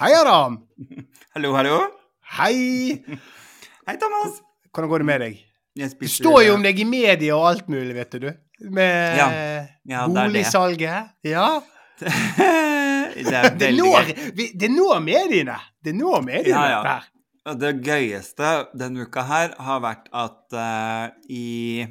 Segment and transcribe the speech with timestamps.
[0.00, 0.54] Hei, Adam.
[1.34, 1.76] Hallo, hallo.
[2.38, 2.96] Hei.
[3.86, 4.38] Hei, Thomas.
[4.72, 5.34] Hvordan går det med deg?
[5.76, 8.30] Jeg Det spiser står jo om deg i media og alt mulig, vet du.
[8.72, 9.26] Med Ja.
[9.84, 10.24] Ja, det det.
[10.24, 11.12] boligsalget.
[11.28, 11.46] Ja.
[12.00, 14.50] det er Det veldig gøy.
[14.62, 15.58] det når mediene.
[15.84, 16.82] Det når mediene, Ja, ja.
[16.88, 17.56] Der.
[17.60, 21.84] Det gøyeste denne uka her har vært at uh, i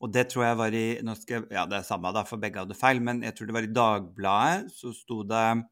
[0.00, 2.74] Og det tror jeg var i jeg, Ja, det er samme, da, for begge hadde
[2.78, 5.66] feil, men jeg tror det var i Dagbladet så sto det eh,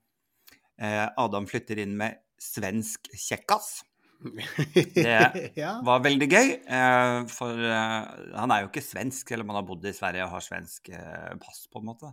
[0.79, 3.79] Adam flytter inn med svensk kjekkas.
[4.97, 9.61] Det var veldig gøy, eh, for eh, han er jo ikke svensk, selv om han
[9.61, 12.12] har bodd i Sverige og har svensk eh, pass, på en måte.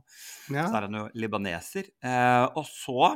[0.49, 0.67] ja.
[0.67, 1.89] Så er han jo libaneser.
[2.03, 3.13] Eh, og så,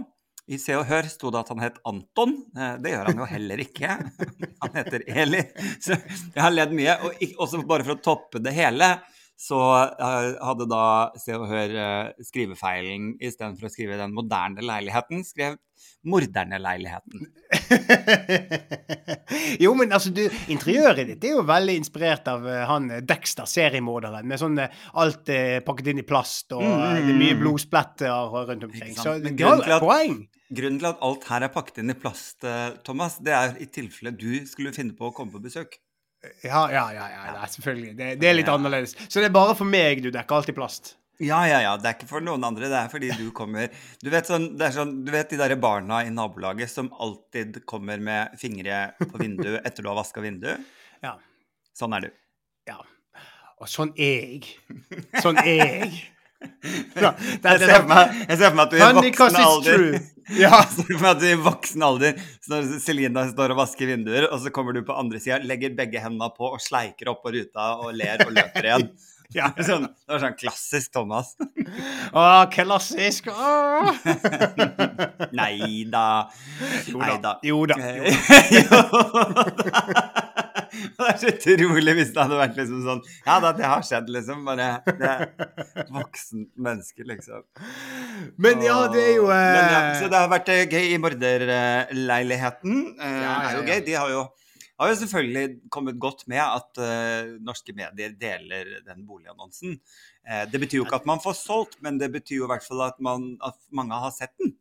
[0.48, 2.38] i Se og Hør, sto det at han het Anton.
[2.56, 3.98] Eh, det gjør han jo heller ikke.
[4.64, 5.44] han heter Eli.
[5.84, 6.98] Så jeg har ledd mye.
[7.04, 8.96] Og også bare for å toppe det hele,
[9.38, 10.84] så hadde da
[11.22, 15.60] Se og Hør eh, skrivefeilen istedenfor å skrive den moderne leiligheten, skrev
[16.08, 17.28] morderne leiligheten.
[19.64, 23.46] jo, men altså, du, interiøret ditt er jo veldig inspirert av uh, han eh, Dexter,
[23.50, 27.08] seriemorderen, med sånn uh, alt uh, pakket inn i plast, og mm.
[27.10, 28.96] det mye blodspletter rundt omkring.
[28.98, 30.22] Så Men grunnen til at- poeng.
[30.48, 32.46] Grunnen til at alt her er pakket inn i plast,
[32.88, 35.76] Thomas, det er i tilfelle du skulle finne på å komme på besøk.
[36.44, 37.92] Ja, ja, ja, ja, det er selvfølgelig.
[37.98, 38.96] Det, det er litt annerledes.
[39.08, 40.96] Så det er bare for meg du dekker alltid plast.
[41.20, 41.72] Ja, ja, ja.
[41.82, 42.68] Det er ikke for noen andre.
[42.70, 43.72] Det er fordi du kommer
[44.04, 47.98] Du vet, sånn, det sånn, du vet de der barna i nabolaget som alltid kommer
[48.04, 50.62] med fingre på vinduet etter du har vaska vinduet?
[51.02, 51.16] Ja.
[51.78, 52.14] Sånn er du.
[52.70, 52.78] ja.
[53.58, 54.52] Og sånn er jeg.
[55.24, 55.98] Sånn er jeg.
[56.94, 59.38] Ja, det, Jeg det, ser for meg, jeg ser for meg at du i voksen
[59.42, 59.86] alder.
[60.44, 60.62] Ja.
[60.68, 64.52] For at du i voksen alder, så når Selina står og vasker vinduer, og så
[64.54, 67.96] kommer du på andre sida, legger begge hendene på og sleiker opp på ruta og
[67.96, 68.90] ler og løper igjen.
[69.36, 69.50] Ja.
[69.68, 71.34] Sånn, det var sånn klassisk Thomas.
[72.16, 73.28] Å, klassisk.
[73.28, 73.92] Å.
[75.36, 76.06] Nei da.
[76.88, 77.34] Jo da.
[77.44, 77.76] Jo da.
[80.98, 84.10] Det er så utrolig hvis det hadde vært liksom sånn Ja da, det har skjedd,
[84.14, 84.42] liksom.
[84.48, 87.46] Bare det er voksent menneske, liksom.
[88.42, 91.00] Men ja, det er jo Men ja, eh, så det har vært eh, gøy i
[91.04, 92.84] morderleiligheten.
[92.98, 93.80] Eh, Ja, ja, er jo gøy.
[93.88, 94.22] De har jo,
[94.82, 99.80] har jo selvfølgelig kommet godt med at eh, norske medier deler den boligannonsen.
[100.28, 102.66] Eh, det betyr jo ikke at man får solgt, men det betyr jo i hvert
[102.66, 104.56] fall at, man, at mange har sett den.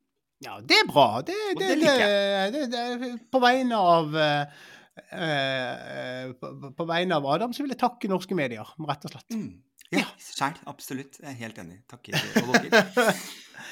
[0.44, 1.22] Ja, det er bra.
[1.24, 4.64] Det, det, det det, det, det, På vegne av eh,
[4.96, 9.36] eh, på, på vegne av Adam så vil jeg takke norske medier, rett og slett.
[9.36, 9.50] Mm.
[9.94, 10.56] Ja, sjæl.
[10.66, 11.20] Absolutt.
[11.22, 11.78] Jeg er helt enig.
[11.90, 13.14] Takker for dere.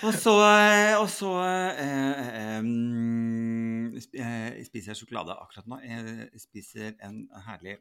[0.06, 5.78] Og så, eh, og så eh, eh, mm, eh, spiser jeg sjokolade akkurat nå.
[5.84, 7.78] Jeg spiser en herlig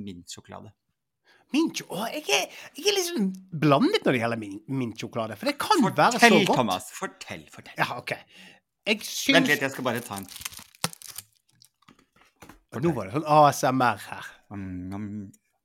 [0.00, 0.72] mintsjokolade.
[1.54, 3.28] Mint, å, jeg, er, jeg er sånn
[3.62, 6.24] blandet når det gjelder min, mintsjokolade, for det kan være så godt.
[6.24, 6.48] Fortell.
[6.50, 6.90] Thomas.
[6.96, 7.76] Fortell, fortell.
[7.78, 8.16] Ja, OK.
[8.84, 9.00] Jeg
[9.32, 10.26] Vent litt, jeg skal bare ta en
[12.82, 14.28] Nå var det sånn ASMR her.
[14.54, 15.24] Mm, mm.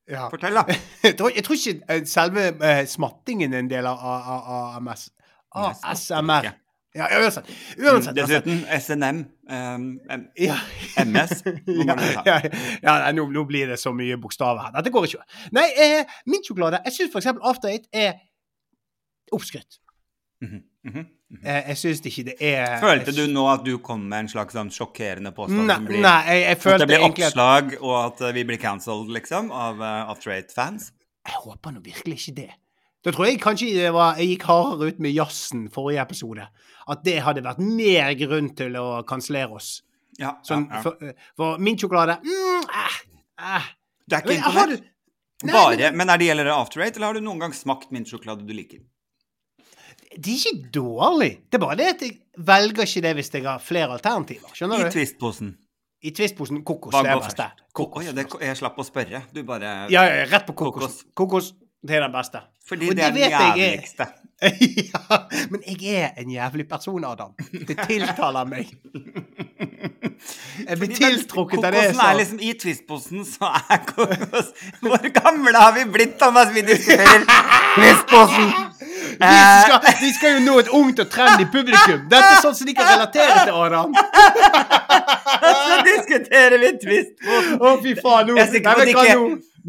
[0.09, 0.29] Ja.
[0.31, 0.63] Fortell, da.
[1.05, 4.01] Jeg tror, jeg tror ikke eh, selve eh, smattingen er en del av
[4.77, 5.09] AMS.
[5.53, 6.49] ASMR.
[6.97, 7.45] Ja, uansett.
[7.77, 8.17] Uansett.
[8.17, 8.17] uansett.
[8.17, 9.19] Dessuten SNM.
[9.49, 9.99] Um,
[10.47, 10.57] Ja.
[10.97, 11.43] MS.
[11.85, 12.39] Ja, ja,
[12.81, 14.73] ja, nå, nå blir det så mye bokstaver her.
[14.79, 15.21] Dette går ikke.
[15.53, 17.29] Nei, eh, min sjokolade Jeg syns f.eks.
[17.45, 18.17] After Eight er
[19.31, 19.79] oppskrytt.
[20.41, 24.01] Mhm, mhm, Mm Eh, jeg syns ikke det er Følte du nå at du kom
[24.09, 25.67] med en slags sånn sjokkerende påstand?
[25.69, 28.57] Nei, blir, nei jeg, jeg At det blir oppslag, at og at eh, vi blir
[28.61, 30.89] cancelled, liksom, av uh, After Eight-fans?
[31.29, 32.49] Jeg håper nå virkelig ikke det.
[33.05, 36.49] Da tror jeg kanskje det var, jeg gikk hardere ut med jazzen forrige episode.
[36.89, 39.69] At det hadde vært mer grunn til å kansellere oss.
[40.19, 40.83] Ja, Sånn, ja, ja.
[40.83, 42.95] For, for min sjokolade mm, eh,
[43.53, 43.69] eh.
[44.09, 44.89] Du er ikke Men imponert?
[45.47, 48.51] Bare, men er det gjelder After Eight, eller har du noen gang smakt mintsjokolade du
[48.51, 48.81] liker?
[50.09, 51.39] Det er ikke dårlige.
[51.51, 52.15] Det er bare det at jeg
[52.49, 54.49] velger ikke det hvis jeg har flere alternativer.
[54.49, 54.91] I Skjønner du?
[54.95, 55.55] Twist-posen.
[56.01, 56.95] I Twist-posen kokos.
[56.95, 57.49] Hva det er beste.
[57.75, 58.05] Kokos.
[58.07, 59.21] Ja, det, jeg slapp å spørre.
[59.35, 60.81] Du bare Ja, ja, rett på kokos.
[60.81, 61.03] Kokos.
[61.13, 61.51] Kokos.
[61.85, 62.41] Det er den beste.
[62.67, 64.07] Fordi og det er den jævligste.
[64.91, 65.17] ja,
[65.51, 67.33] men jeg er en jævlig person, Adam.
[67.67, 68.71] Det tiltaler meg.
[70.67, 71.83] Jeg blir tiltrukket av det.
[71.85, 74.51] Kokosen er liksom I Twist-posen så er kokos
[74.83, 76.51] Hvor gamle har vi blitt, Thomas?
[76.55, 77.23] Vi diskuterer
[77.77, 78.51] Twist-posen.
[79.19, 82.05] Skal, vi skal jo nå et ungt og trendy publikum.
[82.11, 83.93] Dette er sånn som de kan relatere til, Adam.
[85.39, 87.59] Så diskuterer vi Twist-posen.
[87.61, 88.33] Å, fy faen.
[88.41, 89.15] At de ikke?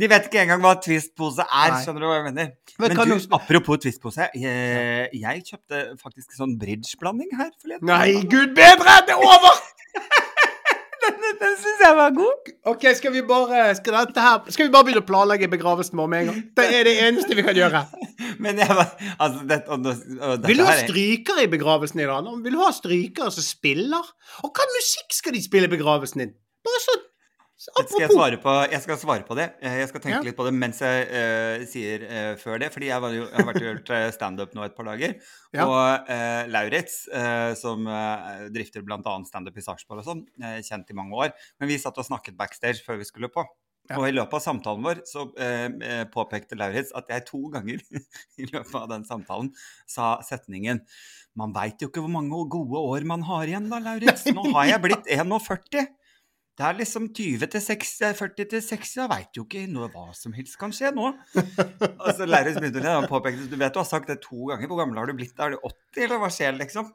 [0.01, 1.75] De vet ikke engang hva Twist-pose er.
[1.75, 1.81] Nei.
[1.85, 2.51] Skjønner du hva jeg mener?
[2.81, 4.31] Men Men, du, du- apropos Twist-pose.
[4.39, 7.87] Jeg, jeg kjøpte faktisk sånn bridge-blanding her forleden.
[7.91, 9.01] Nei, gud bedre!
[9.09, 9.61] Det er over!
[11.41, 12.51] Den, syns jeg var god.
[12.73, 16.09] Ok, skal vi bare skal, dette her, skal vi bare begynne å planlegge begravelsen vår
[16.13, 16.41] med en gang?
[16.61, 17.83] Det er det eneste vi kan gjøre.
[18.45, 22.01] Men jeg var Altså, det, og, og dette Vil du ha er- strykere i begravelsen
[22.05, 22.31] i dag?
[22.45, 24.13] Vil du ha strykere som spiller?
[24.45, 26.35] Og hva musikk skal de spille i begravelsen din?
[26.67, 27.07] Bare sånn
[27.61, 29.51] Skal jeg, svare på, jeg skal svare på det.
[29.61, 30.23] Eh, Jeg skal tenke Ja.
[30.25, 32.71] litt på det mens jeg uh, sier uh, før det.
[32.73, 35.13] Fordi jeg, var jeg har vært og gjort standup nå et par dager.
[35.53, 35.67] Ja.
[35.69, 39.03] Og uh, Lauritz, uh, som uh, drifter bl.a.
[39.29, 40.23] standup i Sarpsborg og sånn,
[40.65, 41.37] kjent i mange år.
[41.61, 43.45] Men vi satt og snakket backstage før vi skulle på.
[43.91, 43.99] Ja.
[43.99, 45.25] Og i løpet av samtalen vår så
[46.15, 47.81] påpekte Lauritz at jeg to ganger
[48.41, 49.49] i løpet av den samtalen
[49.91, 50.79] sa setningen
[51.41, 54.29] Man veit jo ikke hvor mange gode år man har igjen da, Lauritz.
[54.31, 55.89] Nå har jeg blitt 41.
[56.61, 60.11] Det er liksom 20 til 60, 40 til 60, jeg veit jo ikke noe, hva
[60.13, 61.07] som helst kan skje nå.
[62.05, 65.01] Og så lærer han påpekte du vet du har sagt det to ganger, hvor gammel
[65.01, 65.33] har du blitt?
[65.41, 66.91] Er du 80, eller hva skjer, liksom?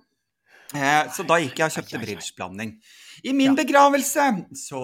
[0.77, 2.75] Eh, så da gikk jeg og kjøpte bridgeblanding.
[3.25, 4.27] I min begravelse
[4.59, 4.83] så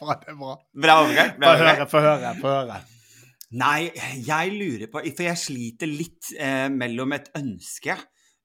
[0.00, 0.56] Bra, det er bra.
[0.86, 1.36] Bra overgang.
[1.36, 2.32] Få høre, få høre.
[2.40, 2.80] Få høre.
[3.60, 3.92] Nei,
[4.24, 7.98] jeg lurer på For jeg sliter litt eh, mellom et ønske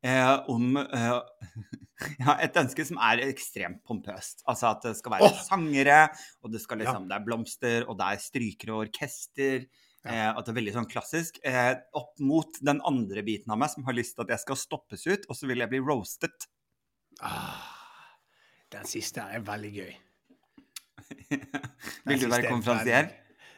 [0.06, 1.20] eh, om eh,
[2.22, 4.44] Ja, et ønske som er ekstremt pompøst.
[4.50, 5.40] Altså at det skal være oh!
[5.48, 6.04] sangere,
[6.46, 9.66] og det skal liksom Det er blomster, og det er strykere og orkester.
[10.06, 10.12] Ja.
[10.12, 11.40] Eh, at det er veldig sånn klassisk.
[11.48, 14.62] Eh, opp mot den andre biten av meg som har lyst til at jeg skal
[14.62, 16.48] stoppes ut, og så vil jeg bli roastet.
[17.26, 17.66] Ah,
[18.76, 19.96] den siste er veldig gøy.
[22.08, 23.10] Vil du være er konferansier?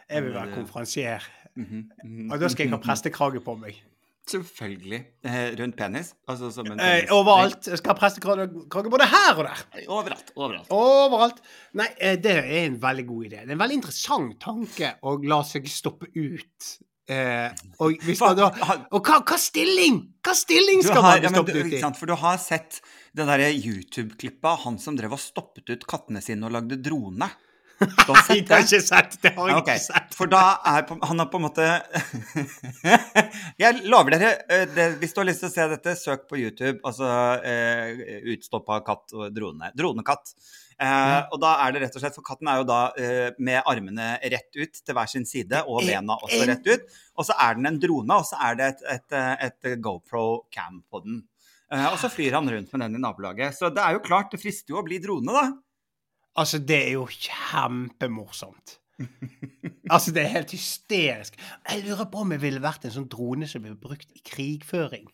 [0.10, 1.26] Jeg vil være konferansier.
[1.56, 3.82] Mhm, mhm, Og da skal jeg ha prestekrage på meg.
[4.30, 5.00] Selvfølgelig.
[5.26, 6.12] Eh, rundt penis?
[6.30, 7.12] Altså som en Eh, penis.
[7.16, 7.70] overalt.
[7.72, 9.64] Jeg skal ha prestekrage både her og der.
[9.88, 10.32] Overalt.
[10.36, 10.70] Overalt.
[10.70, 11.42] Overalt.
[11.74, 13.42] Nei, eh, det er en veldig god idé.
[13.42, 16.70] Det er en veldig interessant tanke å la seg stoppe ut.
[17.10, 17.50] Eh,
[17.82, 17.98] og
[18.38, 18.52] da
[18.94, 19.96] Og hva, hva stilling?
[20.22, 21.82] Hva stilling skal har, man ja, bli du, ut i?
[21.98, 22.82] For du har sett
[23.18, 27.32] det derre YouTube-klippet av han som drev og stoppet ut kattene sine og lagde drone.
[27.80, 29.18] Du har det har ikke sett.
[29.24, 29.80] Det har jeg okay.
[29.80, 30.16] ikke sett.
[30.18, 31.68] For da er på, han er på en måte
[33.64, 36.40] Jeg lover dere, eh, det, hvis du har lyst til å se dette, søk på
[36.42, 36.80] YouTube.
[36.88, 37.10] Altså
[37.48, 39.72] eh, utstoppa katt og drone.
[39.80, 40.34] Dronekatt.
[40.80, 43.64] Eh, og da er det rett og slett, for katten er jo da eh, med
[43.68, 47.02] armene rett ut til hver sin side, og bena også rett ut.
[47.20, 50.84] Og så er den en drone, og så er det et, et, et, et GoPro-cam
[50.88, 51.24] på den.
[51.70, 53.58] Eh, og så flyr han rundt med den i nabolaget.
[53.58, 55.50] Så det er jo klart, det frister jo å bli drone, da.
[56.40, 58.78] Altså, det er jo kjempemorsomt.
[59.90, 61.34] Altså, det er helt hysterisk.
[61.66, 65.08] Jeg lurer på om jeg ville vært en sånn drone som ble brukt i krigføring.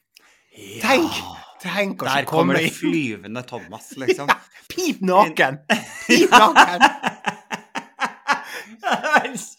[0.81, 1.15] Tenk!
[1.63, 4.27] Tenk Der kommer komme det flyvende Thomas, liksom.
[4.67, 5.61] Pip naken!
[6.09, 6.83] Pip naken!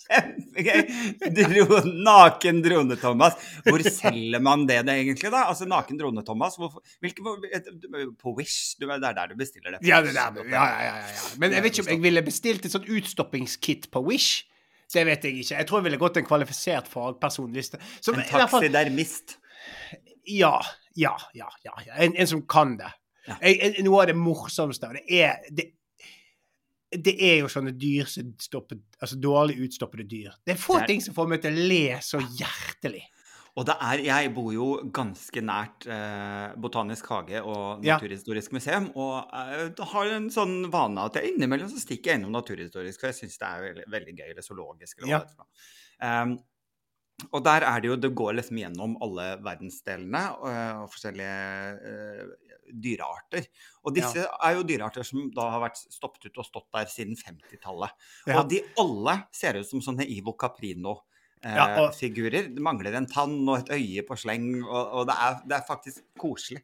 [0.06, 0.82] Kjempegøy!
[1.36, 3.38] Dro, naken drone-Thomas.
[3.66, 5.44] Hvor selger man det, det egentlig, da?
[5.50, 6.58] Altså naken drone-Thomas?
[6.58, 8.76] På Wish?
[8.80, 9.82] Du, det er der du bestiller det.
[9.86, 11.30] Ja, det der, ja, ja, ja, ja.
[11.42, 14.44] Men jeg vet ikke om jeg ville bestilt et sånt utstoppingskit på Wish.
[14.92, 15.54] Det vet jeg ikke.
[15.56, 17.56] Jeg tror jeg ville gått en kvalifisert fagperson.
[17.62, 19.38] Som, En taxidermist.
[20.26, 20.58] Ja,
[20.96, 21.48] ja, ja.
[21.64, 21.74] ja.
[21.98, 22.92] En, en som kan det.
[23.26, 23.34] Ja.
[23.42, 25.72] Jeg, jeg, noe av det morsomste og det er det,
[26.92, 30.32] det er jo sånne dyr som stopper altså dårlig utstoppede dyr.
[30.46, 33.02] Det er få Det er- ting som får meg til å le så hjertelig.
[33.56, 37.96] Og det er, jeg bor jo ganske nært eh, Botanisk hage og Ja.
[37.96, 42.32] Naturhistorisk museum, og eh, har en sånn vane at jeg innimellom så stikker jeg innom
[42.36, 45.24] Naturhistorisk, for jeg syns det er veldig, veldig gøy, eller zoologisk, eller hva Ja.
[45.24, 45.46] det
[46.02, 46.22] er.
[46.22, 46.38] Um,
[47.32, 51.38] og der er det jo Det går liksom gjennom alle verdensdelene og, og forskjellige
[51.80, 52.26] eh,
[52.72, 53.46] dyrearter.
[53.84, 57.16] Og disse er jo dyrearter som da har vært stoppet ut og stått der siden
[57.16, 57.90] 50-tallet.
[58.26, 58.40] Ja.
[58.40, 61.02] Og de alle ser ut som sånne Ivo Caprino.
[61.42, 62.48] Eh, Ja, og- figurer.
[62.54, 65.66] Det mangler en tann og et øye på sleng, og, og det, er, det er
[65.68, 66.62] faktisk koselig.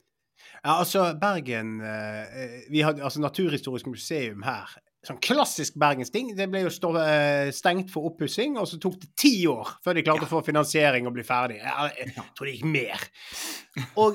[0.64, 4.66] Ja, altså Bergen eh, Vi hadde altså Naturhistorisk museum her.
[5.02, 6.28] Sånn klassisk bergensting.
[6.38, 9.94] Det ble jo stå, eh, stengt for oppussing, og så tok det ti år før
[9.98, 10.28] de klarte Ja.
[10.28, 11.56] å få finansiering og bli ferdig.
[11.58, 12.22] Jeg, jeg, Ja.
[12.38, 13.00] tror det gikk mer.
[13.96, 14.14] Og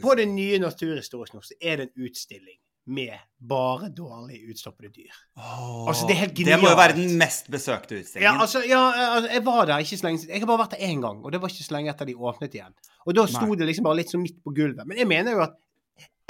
[0.00, 5.10] på det nye Naturhistorisk norsk er det en utstilling med bare dårlig utstoppede dyr.
[5.38, 8.40] Altså, det er helt Det må jo være den mest besøkte Ja, utstillingen.
[8.42, 8.80] altså, ja,
[9.16, 10.34] altså, jeg var der ikke så lenge siden.
[10.34, 12.14] Jeg har bare vært der én gang, og det var ikke så lenge etter de
[12.14, 12.74] åpnet igjen.
[13.06, 13.56] Og da sto Nei.
[13.56, 14.86] det liksom bare litt sånn midt på gulvet.
[14.86, 15.54] Men jeg mener jo at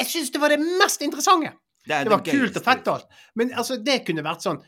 [0.01, 1.53] jeg syns det var det mest interessante.
[1.87, 3.09] Det var det kult og fett og alt.
[3.35, 4.61] Men altså, det kunne vært sånn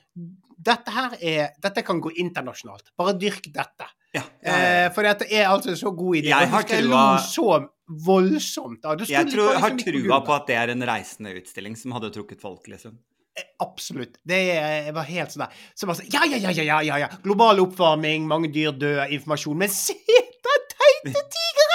[0.64, 2.92] Dette her er Dette kan gå internasjonalt.
[2.96, 3.86] Bare dyrk dette.
[4.14, 4.84] Ja, ja, ja.
[4.86, 6.30] Eh, for dette er altså en så god idé.
[6.30, 7.48] Jeg har trua- så
[8.06, 8.80] voldsomt.
[8.82, 12.10] Det Jeg tror, liksom har trua på at det er en reisende utstilling som hadde
[12.14, 12.94] trukket folk, liksom.
[13.36, 14.18] Eh, Absolutt.
[14.24, 15.52] Det var helt sånn der.
[15.74, 17.08] Så bare sånn Ja, ja, ja, ja, ja.
[17.24, 19.56] Global oppvarming, mange dyr dør, informasjon.
[19.58, 21.73] Men se, den teite tigeren!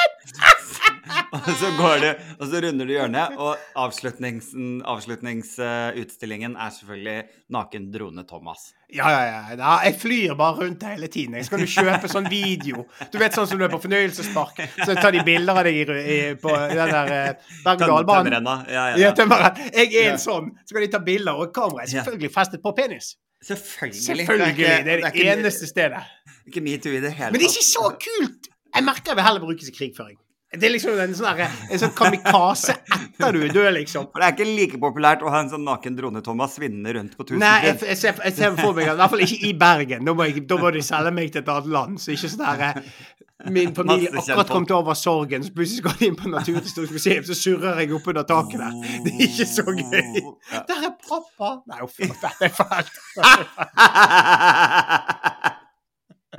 [1.60, 2.08] Så går du,
[2.39, 4.51] og så runder du hjørnet, og avslutnings,
[4.86, 7.18] avslutningsutstillingen er selvfølgelig
[7.54, 8.70] Naken drone Thomas.
[8.94, 9.42] Ja, ja, ja.
[9.58, 9.74] ja.
[9.86, 11.36] Jeg flyr bare rundt hele tiden.
[11.38, 12.86] Jeg skal jo kjøpe sånn video.
[13.13, 15.86] Du vet sånn som du er på fornøyelsespark, så tar de bilder av deg i,
[15.86, 18.51] i, på den der eh, berg-og-dal-banen.
[18.70, 19.54] Ja, ja, Ja.
[19.74, 20.54] Jeg er en sånn.
[20.66, 23.13] Så kan de ta bilder, og kameraet er selvfølgelig festet på penis.
[23.46, 24.01] Selvfølgelig.
[24.04, 24.56] Selvfølgelig.
[24.58, 26.01] Det er det ikke- eneste stedet.
[26.50, 28.50] Ikke metoo i det hele Men det er ikke så kult!
[28.75, 30.18] Jeg merker jeg vil heller brukes i krigføring.
[30.50, 34.08] Det er liksom en sånn sånn kamikaze etter du er død, liksom.
[34.10, 37.24] For det er ikke like populært å ha en sånn naken drone-Thomas svinnende rundt på
[37.27, 39.53] tusen Nei, jeg, jeg, ser, jeg ser for meg at I hvert fall ikke i
[39.62, 40.01] Bergen.
[40.10, 41.94] Da må, jeg, da må de selge meg til et annet land.
[42.01, 42.74] Så ikke sånn der eh,
[43.53, 44.50] Min familie akkurat kjentfolk.
[44.56, 48.25] kommet over sorgen, så plutselig skal de inn på Naturhistorisk museum, så surrer jeg oppunder
[48.27, 48.74] taket der.
[49.06, 50.18] Det er ikke så gøy.
[50.74, 51.50] Der er pappa!
[51.70, 52.10] Nei, uff, det
[52.50, 52.89] er fælt.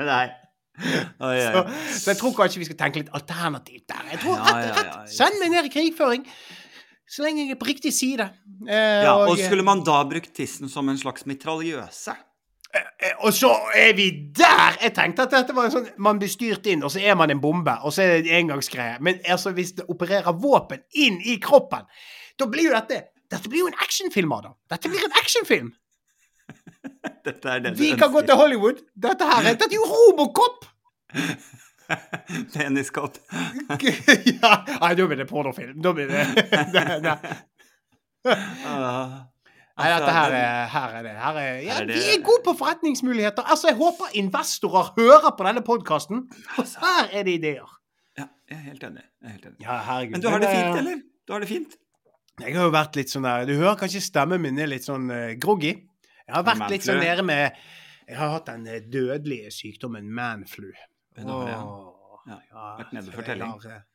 [0.13, 0.29] Nei.
[1.29, 1.37] Oi.
[1.41, 1.65] Så,
[2.01, 4.07] så jeg tror kanskje vi skal tenke litt alternativt der.
[4.15, 5.13] Jeg tror rett, og rett.
[5.15, 6.25] Send meg ned i krigføring.
[7.11, 8.29] Så lenge jeg er på riktig side.
[8.69, 12.15] Eh, Ja, og, og skulle man da brukt tissen som en slags mitraljøse?
[12.71, 14.05] eh, og så er vi
[14.39, 14.77] der!
[14.85, 17.33] Jeg tenkte at dette var en sånn Man blir styrt inn, og så er man
[17.35, 19.01] en bombe, og så er det en engangsgreie.
[19.03, 21.83] Men altså, hvis det opererer våpen inn i kroppen,
[22.39, 24.55] da blir jo dette Dette blir jo en actionfilm Adam.
[24.71, 25.69] Dette blir en actionfilm.
[27.27, 28.81] Dette er det du Vi kan gå til Hollywood.
[28.97, 30.69] Dette her er Dette er jo Robocop!
[32.55, 33.17] Peniskopp.
[34.31, 35.81] ja, Nei, da blir det pornofilm.
[35.83, 36.23] Da blir det
[36.71, 37.17] Nei, nei.
[38.31, 39.27] Ah.
[39.81, 41.13] Nei, Altså, dette her er, her er det.
[41.17, 43.43] Her er, ja, Her er det- Vi er gode på forretningsmuligheter.
[43.43, 46.27] Altså, Jeg håper investorer hører på denne podkasten.
[46.57, 47.69] Her er det ideer.
[48.19, 49.05] Ja, jeg er helt enig.
[49.25, 49.57] Er helt enig.
[49.61, 50.13] Ja, herregud.
[50.13, 51.01] Men du har det fint, eller?
[51.27, 51.77] Du har det fint?
[52.41, 55.11] Jeg har jo vært litt sånn der Du hører kanskje stemmen min er litt sånn
[55.11, 55.75] uh, groggy.
[56.31, 57.61] Jeg har vært litt sånn nede med
[58.11, 60.71] Jeg har hatt den eh, dødelige sykdommen manflu.
[61.19, 61.61] Ja.
[62.79, 63.53] Vært nede for jeg telling.
[63.53, 63.87] har, eh,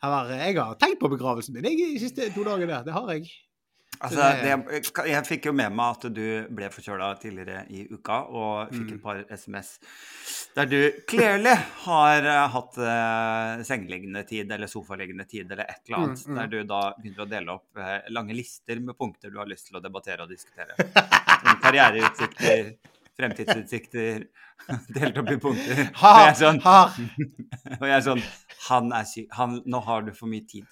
[0.00, 2.66] Jeg har, jeg har tenkt på begravelsen min jeg, de siste to dagene.
[2.72, 2.82] der.
[2.84, 3.30] Det har jeg.
[4.00, 8.20] Altså, det- det, jeg fikk jo med meg at du ble forkjøla tidligere i uka,
[8.30, 8.94] og fikk Mm.
[8.94, 9.78] et par SMS
[10.54, 11.54] der du clearly
[11.84, 16.36] har eh, hatt uh, sengeliggende tid eller sofaliggende tid eller et eller annet, Mm, mm.
[16.38, 19.66] der du da begynner å dele opp uh, lange lister med punkter du har lyst
[19.68, 20.72] til å debattere og diskutere.
[21.70, 22.70] Karriereutsikter,
[23.20, 24.24] fremtidsutsikter,
[24.96, 25.80] delt opp i punkter.
[25.86, 26.60] Og Har, jeg er sånn,
[27.80, 28.22] og jeg er sånn
[28.68, 29.28] han er syk.
[29.38, 30.66] Han, nå har du for mye tid.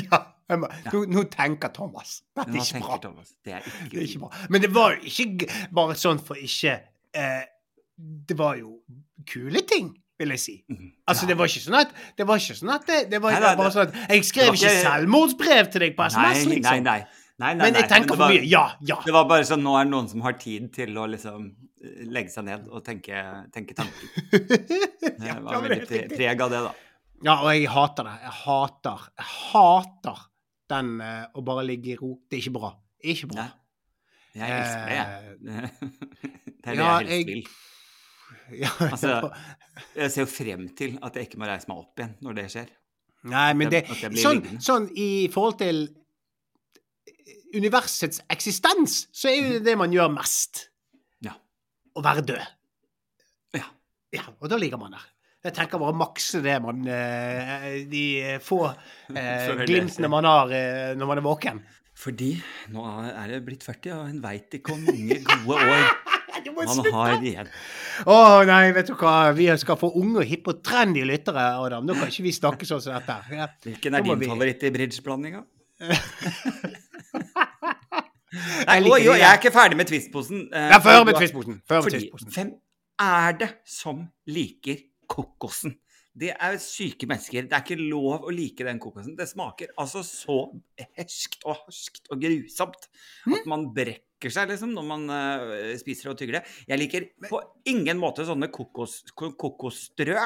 [0.00, 0.22] Ja,
[0.56, 0.90] Må, ja.
[0.92, 2.22] nå, nå tenker Thomas.
[2.36, 2.96] Det er ikke bra.
[3.02, 3.34] Thomas?
[3.44, 4.30] Det er ikke, Det er ikke bra.
[4.52, 6.78] Men det var jo ikke bare sånn for ikke
[7.16, 7.42] eh,
[8.32, 8.78] Det var jo
[9.28, 10.54] kule ting, vil jeg si.
[10.72, 10.90] Mhm.
[11.08, 13.42] Altså, det var ikke sånn at Det var ikke sånn at det, det var Nei,
[13.44, 16.88] nei, bare sånn at Jeg skrev ikke selvmordsbrev til deg på SMS, Nei, nei, liksom.
[16.88, 17.00] nei.
[17.42, 18.44] Nei, nei, Men jeg tenker for mye.
[18.48, 18.96] Ja, ja.
[19.04, 21.48] Det var bare sånn, nå er det noen som har tid til å liksom
[21.82, 23.22] eh, legge seg ned og tenke,
[23.54, 24.10] tenke tanker.
[25.26, 26.72] Jeg var det er veldig preg av det, da.
[27.26, 28.14] ja, og jeg hater det.
[28.24, 30.22] Jeg hater Jeg hater
[30.72, 32.14] den eh, å bare ligge i ro.
[32.30, 32.70] Det er ikke bra.
[33.12, 33.44] Ikke bra.
[33.44, 33.50] Nei.
[34.32, 35.10] Jeg elsker det, jeg.
[36.62, 37.42] Det er det Ja, jeg helst vil.
[38.62, 39.32] Ja, Altså-
[39.96, 42.46] Jeg ser jo frem til at jeg ikke må reise meg opp igjen når det
[42.54, 42.70] skjer.
[43.32, 45.82] Nei, men det, det sånn, sånn i forhold til
[47.56, 50.66] universets eksistens, så er jo det man gjør mest.
[51.24, 51.34] Ja.
[51.96, 52.44] Å være død.
[53.58, 53.66] Ja.
[54.16, 55.08] Ja, og da ligger man der.
[55.42, 58.02] Jeg tenker bare å makse det man eh, De
[58.46, 58.60] få
[59.18, 61.62] eh, glimtene man har eh, når man er våken.
[62.02, 62.32] Fordi
[62.72, 65.90] nå er det blitt 40, og en veit ikke hvor mange gode år
[66.56, 66.92] man slutte!
[66.94, 67.50] har igjen.
[68.08, 68.16] Å
[68.48, 69.16] nei, vet du hva.
[69.36, 71.84] Vi skal få unge, hippe og trendy lyttere, Adam.
[71.86, 73.18] Nå kan ikke vi snakke sånn som dette.
[73.34, 73.46] Ja.
[73.66, 75.42] Hvilken er din vi- favoritt i bridgeblandinga?
[77.12, 80.46] Jeg Nei, liker oi, jo, jeg er ikke ferdig med twistposen.
[80.48, 81.58] Uh, Ja, før med twistposen.
[81.68, 82.52] Fordi, hvem
[83.04, 84.80] er det som liker
[85.12, 85.74] kokosen?
[86.16, 87.46] Det er syke mennesker.
[87.48, 89.14] Det er ikke lov å like den kokosen.
[89.16, 90.38] Det smaker altså så
[90.96, 92.88] herskt og harskt og grusomt
[93.26, 93.34] Mm.
[93.38, 96.44] at man brekker seg liksom når man uh, spiser og tygger det.
[96.68, 100.16] Jeg liker på ingen måte sånne kokos, kokosstrø.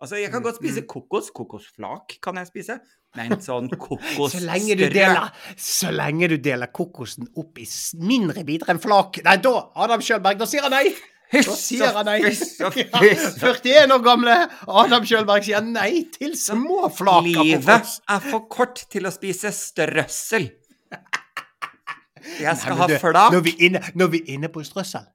[0.00, 1.28] Altså, jeg kan Mm, godt spise kokos.
[1.36, 2.78] Kokosflak kan jeg spise.
[3.18, 7.66] Men sånn Så lenge du kokosstrø deler, så lenge du deler kokosen opp i
[8.06, 10.92] mindre biter enn flak Nei, da, Adam Kjølberg, da sier han nei!
[11.30, 12.20] Da sier han nei.
[12.26, 14.36] Ja, 41 år gamle
[14.66, 19.52] Adam Kjølberg sier nei til små flak av Livet er for kort til å spise
[19.54, 20.50] strøssel.
[22.44, 23.32] Jeg skal Nei, du, ha flak.
[23.34, 25.06] Når vi, er inne, når vi er inne på strøssel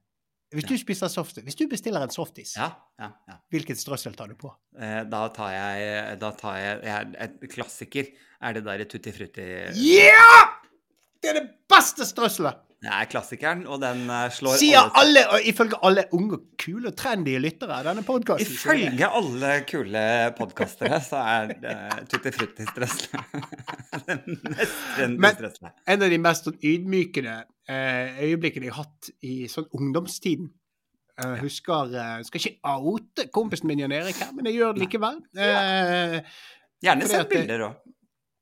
[0.54, 2.68] Hvis du spiser softis, hvis du bestiller en softis, Ja,
[3.02, 3.34] ja, ja.
[3.50, 4.52] hvilket strøssel tar du på?
[4.78, 8.12] Eh, Da tar jeg, da tar jeg, jeg Et klassiker
[8.42, 10.44] er det der tutti frutti Ja!
[11.22, 12.62] Det er det beste strøsselet!
[12.86, 17.38] Det er klassikeren, og den eh, slår Sier alle og ifølge alle unge, kule, trendy
[17.40, 18.52] lyttere av denne podkasten.
[18.52, 20.02] Ifølge alle kule
[20.36, 21.74] podkastere så er det
[22.12, 23.24] Tutti frutti-strøsselet
[24.06, 27.38] det mest trendy Men- En av de mest sånn ydmykende
[27.68, 30.48] eh, øyeblikkene jeg har hatt i sånn ungdomstiden.
[31.16, 34.74] Eh, Jeg husker jeg Skal ikke oute kompisen min Jan Erik her, men jeg gjør
[34.76, 35.20] det likevel.
[35.36, 36.18] Eh,
[36.84, 37.70] Gjerne send bilder da.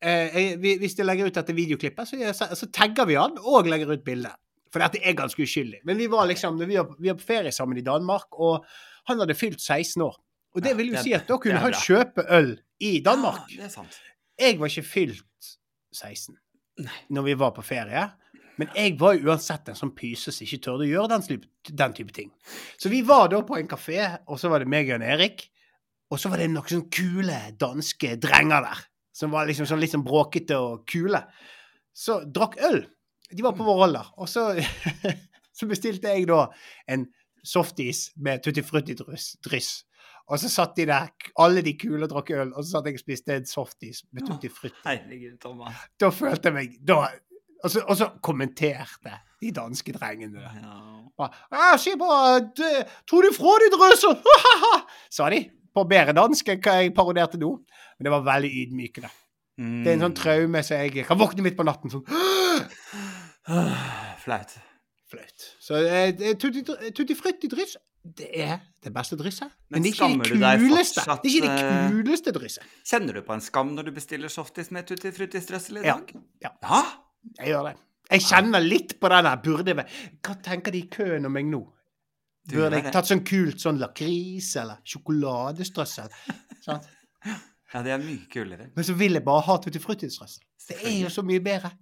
[0.03, 3.69] eh, jeg, hvis jeg legger ut dette videoklippet, så, jeg, så tagger vi han og
[3.71, 4.33] legger ut bilde.
[4.75, 5.85] For dette er ganske uskyldig.
[5.87, 8.65] Men vi var liksom, vi var, vi var på ferie sammen i Danmark, og
[9.07, 10.17] han hadde fylt 16 år.
[10.55, 12.53] Og det vil jo si at da kunne han kjøpe øl
[12.83, 13.47] i Danmark.
[13.55, 13.95] Ja, det sant.
[14.39, 15.49] Jeg var ikke fylt
[15.95, 16.35] 16
[16.83, 16.99] Nei.
[17.15, 18.03] når vi var på ferie.
[18.61, 21.47] Men jeg var jo uansett en sånn pyse som ikke tørde å gjøre den,
[21.83, 22.31] den type ting.
[22.79, 23.99] Så vi var da på en kafé,
[24.31, 25.49] og så var det meg og Erik.
[26.13, 28.85] Og så var det noen sånne kule danske drenger der.
[29.15, 31.23] Som var liksom sånn litt sånn bråkete og kule.
[31.95, 32.83] Så drakk øl.
[33.35, 34.13] De var på vår alder.
[34.23, 34.51] Og så,
[35.59, 36.47] så bestilte jeg da
[36.91, 37.09] en
[37.45, 39.35] softis med tutti frutti-dryss.
[39.45, 39.73] dryss.
[40.33, 41.11] Og så satt de der,
[41.43, 44.25] alle de kule og drakk øl, og så satt jeg og spiste en softis med
[44.25, 45.83] tutti frutti Herregud, Thomas.
[46.01, 47.03] da følte jeg meg da,
[47.65, 50.51] og, så, og så kommenterte de danske drengene det.
[50.63, 50.81] Ja.
[51.55, 52.07] «Ah, Se på
[53.09, 54.15] Tror du fra de drøser?
[55.11, 55.41] Sa de.
[55.75, 57.51] På bedre dansk enn hva jeg parodierte nå.
[57.99, 59.11] Men det var veldig ydmykende.
[59.57, 60.05] Det er en Mm.
[60.09, 62.05] sånn traume så jeg kan våkne midt på natten sånn
[64.25, 64.51] Flaut.
[65.11, 65.45] flaut.
[65.63, 69.51] Så eh, tutti, frutti dryss, det er det beste drysset.
[69.71, 71.01] Men Men det er ikke det kuleste.
[71.05, 72.65] fortsatt, Det er ikke det eh, kuleste drysset.
[72.91, 75.95] Kjenner du på en skam når du bestiller softis med tutti frutti strøssel i Ja.
[76.01, 76.07] dag?
[76.43, 76.51] Ja.
[76.63, 76.83] ja?
[77.39, 77.75] Jeg gjør det.
[78.15, 79.87] Jeg kjenner litt på den der burde jeg
[80.21, 81.63] Hva tenker de i køen om meg nå?
[82.53, 86.13] Burde jeg tatt sånn kult sånn lakris eller sjokoladestrøssel?
[86.65, 86.91] Sant?
[87.75, 88.69] Ja, det er mye kulere.
[88.77, 90.45] Men så vil jeg bare ha tutti frutti-strøssel.
[90.69, 91.73] Det er jo så mye bedre.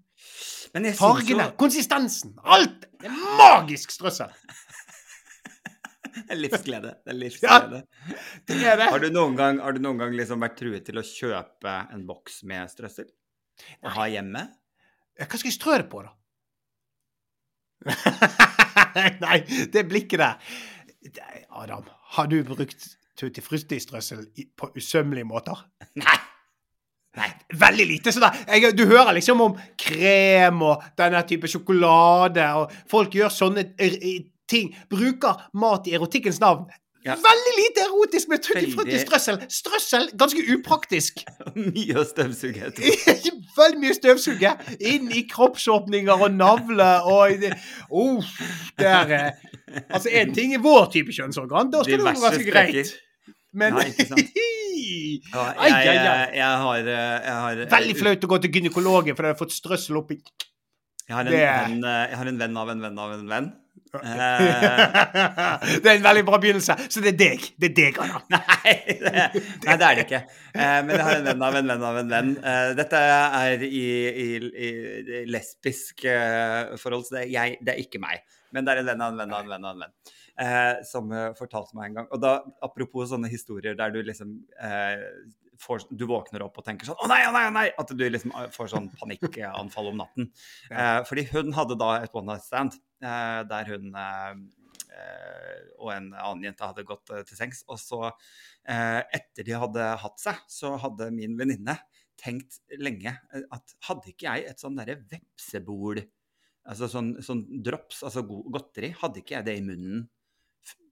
[0.97, 1.57] Fargene, så...
[1.61, 2.87] konsistensen, alt!
[2.97, 4.33] Det er magisk strøssel!
[6.13, 6.95] Det er livsglede.
[7.05, 7.59] Det er Ja.
[8.49, 8.89] Det er det.
[8.93, 12.03] Har du noen gang, har du noen gang liksom vært truet til å kjøpe en
[12.09, 13.09] boks med strøssel?
[13.81, 14.43] Og ha hjemme?
[15.19, 16.13] Hva skal jeg strø det på, da?
[19.25, 19.39] Nei,
[19.75, 20.61] det blikket der
[21.51, 22.85] Adam, har du brukt
[23.19, 25.65] tutti frutti-strøssel på usømmelige måter?
[26.03, 26.19] Nei.
[27.13, 27.29] Nei,
[27.61, 28.13] veldig lite.
[28.15, 33.35] Så da, jeg, du hører liksom om krem og denne type sjokolade, og folk gjør
[33.35, 33.67] sånne
[34.49, 34.71] ting.
[34.89, 36.65] Bruker mat i erotikkens navn.
[37.03, 37.17] Ja.
[37.19, 38.99] Veldig lite erotisk med tutti Veldig.
[39.03, 39.39] strøssel.
[39.51, 41.23] Strøssel, ganske upraktisk.
[41.75, 42.69] Mye å støvsuge.
[43.59, 47.43] Veldig mye støvsuge inn i kroppsåpninger og navle og
[47.91, 48.31] oh,
[48.79, 49.49] det er eh,
[49.89, 52.93] Altså, én ting er vår type kjønnsorgan, da skal det være ganske greit.
[53.57, 54.33] Men Ja, ikke sant?
[54.73, 55.81] Ja, jeg, ai, ai.
[55.95, 59.39] jeg, jeg har, eh, jeg har Veldig flaut å gå til gynekologen fordi jeg har
[59.43, 62.99] fått strøssel oppi Jeg har, en Det- eh, jeg har en venn av en venn
[63.05, 63.51] av en venn.
[63.93, 66.77] Eh, Det er en veldig bra begynnelse.
[66.89, 67.45] Så det er deg.
[67.61, 68.23] Det er deg, Anna.
[68.33, 69.13] Nei, det,
[69.67, 70.21] nei, det er det ikke.
[70.55, 72.33] Eh, men jeg har en venn av en venn av en venn.
[72.41, 73.85] Eh, dette er i,
[74.25, 74.29] i,
[74.69, 78.25] i lesbisk eh, forhold, så det er, jeg, det er ikke meg.
[78.53, 79.69] Men det er en venn av en venn av en venn.
[79.69, 79.95] av en venn.
[80.43, 82.11] Eh, som eh, fortalte meg en gang.
[82.17, 84.39] Og da, apropos sånne historier der du liksom
[85.63, 87.67] får, Du våkner opp og tenker sånn Å nei, å nei, å nei!
[87.79, 90.33] At du liksom eh, får sånn panikkanfall om natten.
[90.71, 94.31] Eh, fordi hun hadde da et one night stand eh, der hun eh,
[94.93, 97.63] eh, og en annen jente hadde gått eh, til sengs.
[97.71, 98.01] Og så,
[98.69, 101.79] eh, etter de hadde hatt seg, så hadde min venninne
[102.23, 106.03] tenkt lenge at hadde ikke jeg et sånn derre vepsebol
[106.71, 110.05] Altså sånn, sånn drops, altså godteri, hadde ikke jeg det i munnen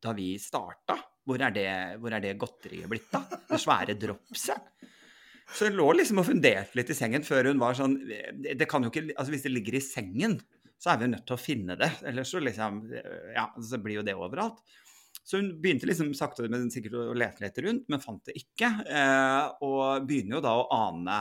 [0.03, 0.97] da vi starta?
[1.31, 1.69] Hvor er det,
[2.03, 3.23] hvor er det godteriet blitt da?
[3.47, 4.71] Det svære dropset?
[5.51, 8.85] Så hun lå liksom og funderte litt i sengen før hun var sånn det, kan
[8.87, 10.37] jo ikke, altså Hvis det ligger i sengen,
[10.81, 11.91] så er vi jo nødt til å finne det.
[12.07, 12.85] Ellers så liksom
[13.35, 14.63] Ja, så blir jo det overalt.
[15.27, 18.71] Så hun begynte liksom sakte, men sikkert å lete litt rundt, men fant det ikke.
[18.89, 21.21] Eh, og begynner jo da å ane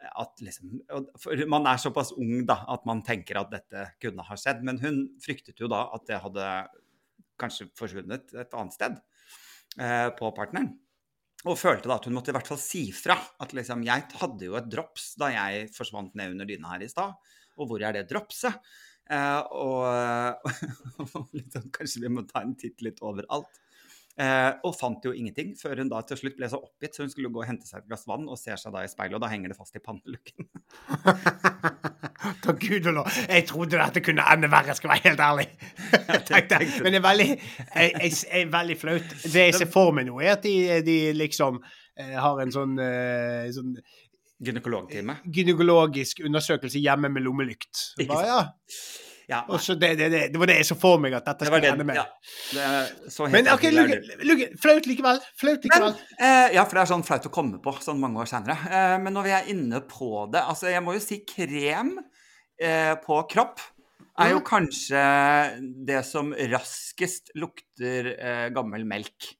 [0.00, 0.78] at liksom
[1.20, 4.62] For man er såpass ung da, at man tenker at dette kunne ha skjedd.
[4.66, 6.46] Men hun fryktet jo da at det hadde
[7.40, 9.00] kanskje forsvunnet et annet sted
[9.76, 10.72] på partneren.
[11.48, 13.16] Og følte da at hun måtte i hvert fall si fra.
[13.40, 16.90] At liksom, jeg hadde jo et drops da jeg forsvant ned under dyna her i
[16.90, 17.14] stad.
[17.56, 18.58] Og hvor er det dropset?
[19.10, 19.86] Eh, og
[21.18, 23.60] og liksom, kanskje vi må ta en titt litt overalt.
[24.20, 27.12] Eh, og fant jo ingenting, før hun da til slutt ble så oppgitt, så hun
[27.12, 29.24] skulle gå og hente seg et glass vann og ser seg da i speilet, og
[29.24, 30.50] da henger det fast i pannelukken.
[32.44, 33.08] Takk Gud og lov.
[33.28, 35.48] Jeg trodde dette kunne ende verre, skal være helt ærlig.
[36.34, 39.14] Jeg tenkte, men det er veldig, jeg, jeg, jeg er veldig flaut.
[39.24, 40.54] Det jeg ser for meg nå, er at de,
[40.86, 41.58] de liksom
[41.98, 43.74] eh, har en sånn, eh, sånn
[44.40, 45.18] Gynekologtime.
[45.28, 47.82] gynekologisk undersøkelse hjemme med lommelykt.
[48.08, 48.40] Bare, ja.
[49.30, 51.68] Ja, det, det, det, det var det jeg så for meg at dette skulle det.
[51.76, 52.00] ende med.
[52.56, 54.00] Ja, Men ok, det.
[54.26, 55.20] Luke, flaut likevel.
[55.44, 58.56] Men, eh, ja, for det er sånn flaut å komme på sånn mange år senere.
[58.66, 61.92] Eh, men når vi er inne på det Altså, jeg må jo si krem
[62.60, 63.60] eh, på kropp
[64.20, 64.44] er jo Mm.
[64.44, 65.02] kanskje
[65.86, 69.30] det som raskest lukter eh, gammel melk.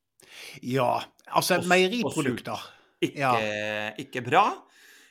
[0.62, 1.02] Ja.
[1.30, 2.59] Altså, meieriprodukter.
[3.02, 3.33] Ikke, Ja.
[3.98, 4.44] ikke bra.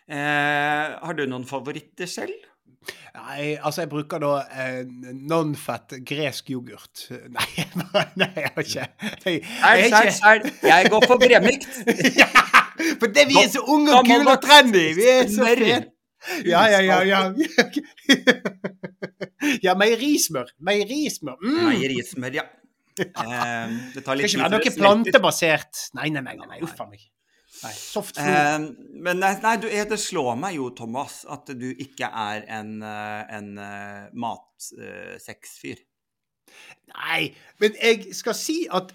[0.09, 2.33] Eh, har du noen favoritter selv?
[3.13, 7.07] Nei, altså, jeg bruker da eh, non-fett gresk yoghurt.
[7.29, 7.65] Nei,
[8.15, 8.87] nei, jeg har ikke
[9.25, 9.43] Jeg,
[9.91, 10.67] jeg sæl, er.
[10.71, 11.67] Jeg går for bremykt.
[12.21, 12.29] ja,
[13.01, 14.85] For det vi er så unge og kule og trendy!
[14.97, 15.81] Vi er så fete!
[16.45, 17.03] Ja, ja, ja.
[17.07, 17.21] Ja,
[19.67, 20.51] ja meierismør.
[20.59, 21.39] Meierismør.
[21.43, 21.61] Mm.
[21.71, 22.47] Meierismør, ja.
[22.99, 25.85] Eh, det tar litt skal ikke være noe plantebasert.
[25.95, 26.35] Nei, nei, nei.
[26.35, 26.57] nei.
[26.65, 27.05] Uff a meg.
[27.63, 28.27] Nei, soft food.
[28.27, 28.57] Eh,
[29.05, 32.73] men nei, nei du, eh, det slår meg jo, Thomas, at du ikke er en,
[32.83, 35.79] eh, en uh, matsexfyr.
[36.91, 37.21] Nei,
[37.63, 38.91] men jeg skal si at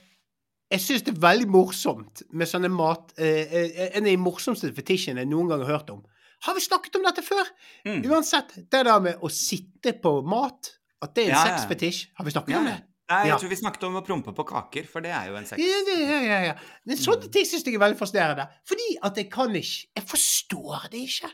[0.75, 3.13] jeg syns det er veldig morsomt med sånne mat...
[3.21, 6.03] eh, eh, en av de morsomste fetisjene jeg noen gang har hørt om.
[6.45, 7.47] Har vi snakket om dette før?
[7.89, 8.03] Mm.
[8.11, 10.63] Uansett, det der med å sitte på mat,
[11.05, 12.79] at det er en Ja, sexfetisj, har vi snakket Ja, om det?
[13.11, 13.39] Nei, jeg Ja.
[13.39, 15.61] tror vi snakket om å prompe på kaker, for det er jo en sex.
[15.61, 16.55] Ja, ja, ja, ja.
[16.87, 17.03] Men Mm.
[17.05, 18.47] sånne ting syns jeg er veldig fascinerende.
[18.65, 21.29] Fordi at jeg kan ikke Jeg forstår det ikke.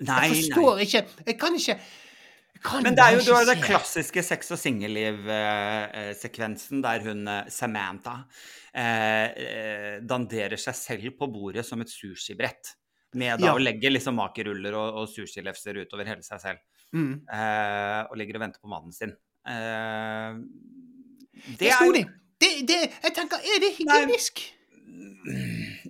[0.00, 0.34] Nei, Jeg nei.
[0.34, 1.78] forstår ikke Jeg kan ikke
[2.82, 8.24] Men det er jo du har den klassiske sex og singelliv-sekvensen der hun eh, Samantha
[8.74, 12.74] eh, eh, danderer seg selv på bordet som et sushibrett.
[13.14, 13.54] Med da Ja.
[13.54, 16.58] å legge liksom makeruller og, og sushilefser utover hele seg selv.
[16.94, 17.12] Mm.
[17.26, 19.14] Eh, og ligger og venter på mannen sin.
[19.46, 20.36] Eh,
[21.34, 22.04] Det det er sto de.
[22.40, 24.40] Det, det, jeg tenker, er det hygienisk?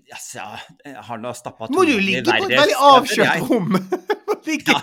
[0.08, 0.44] Jaså,
[0.84, 3.78] jeg har nå stappa Må du ligge på et veldig avkjølt rom?
[4.44, 4.76] Ja,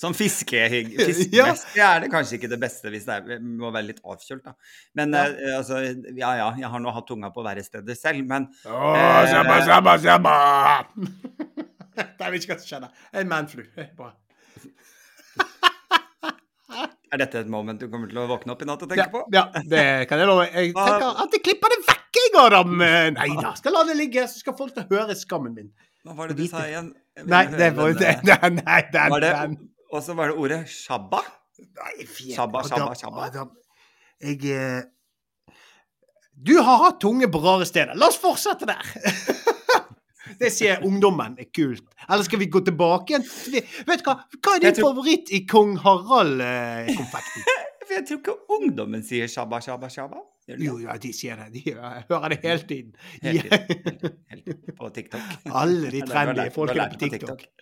[0.00, 0.94] som fiskehygg...
[0.96, 1.04] Ja.
[1.10, 4.54] Fiskemessig er det kanskje ikke det beste hvis det er, må være litt avkjølt, da.
[4.96, 5.26] Men Ja.
[5.28, 5.82] eh, altså,
[6.16, 9.98] ja ja, jeg har nå hatt tunga på verre steder selv, men Åh, sabba, sabba,
[10.00, 10.36] sabba.
[12.18, 12.88] Nei, jeg vet ikke hva som skjedde.
[13.20, 13.64] En manflu.
[13.98, 14.10] Bra.
[17.14, 19.14] er dette et moment du kommer til å våkne opp i natt og Ja, tenke
[19.14, 19.22] på?
[19.34, 20.46] ja, det kan jeg love.
[20.50, 22.74] Jeg tenker at jeg klipper det vekk, jeg, Adam.
[23.18, 25.70] Nei da, skal la det ligge, så skal folk få høre skammen min.
[26.04, 26.90] Hva var det du sa igjen?
[27.30, 29.54] Nei, det var det, eh, nei, nei, den, den.
[29.94, 31.22] Og så var det ordet shabba?
[31.62, 32.08] Nei.
[32.34, 33.46] Shabba, shabba, shabba.
[34.24, 34.82] Jeg eh,
[36.34, 37.94] Du har hatt tunge på rare steder.
[37.94, 38.82] La oss fortsette der.
[40.40, 41.84] Det sier ungdommen er kult.
[42.08, 43.24] Eller skal vi gå tilbake igjen?
[43.88, 44.14] Vet du hva?
[44.38, 47.48] Hva er din tror- favoritt i Kong Harald-konfekten?
[47.84, 50.22] For jeg tror ikke ungdommen sier shabba, shabba, shabba.
[50.44, 51.46] Gjør de Jo, ja, de sier det.
[51.54, 51.72] De,
[52.10, 52.90] hører det hele tiden.
[53.22, 54.16] Helt tiden.
[54.28, 54.74] Helt tiden.
[54.76, 55.30] På TikTok.
[55.60, 57.46] Alle de Ja, trendy folkene var lært på TikTok.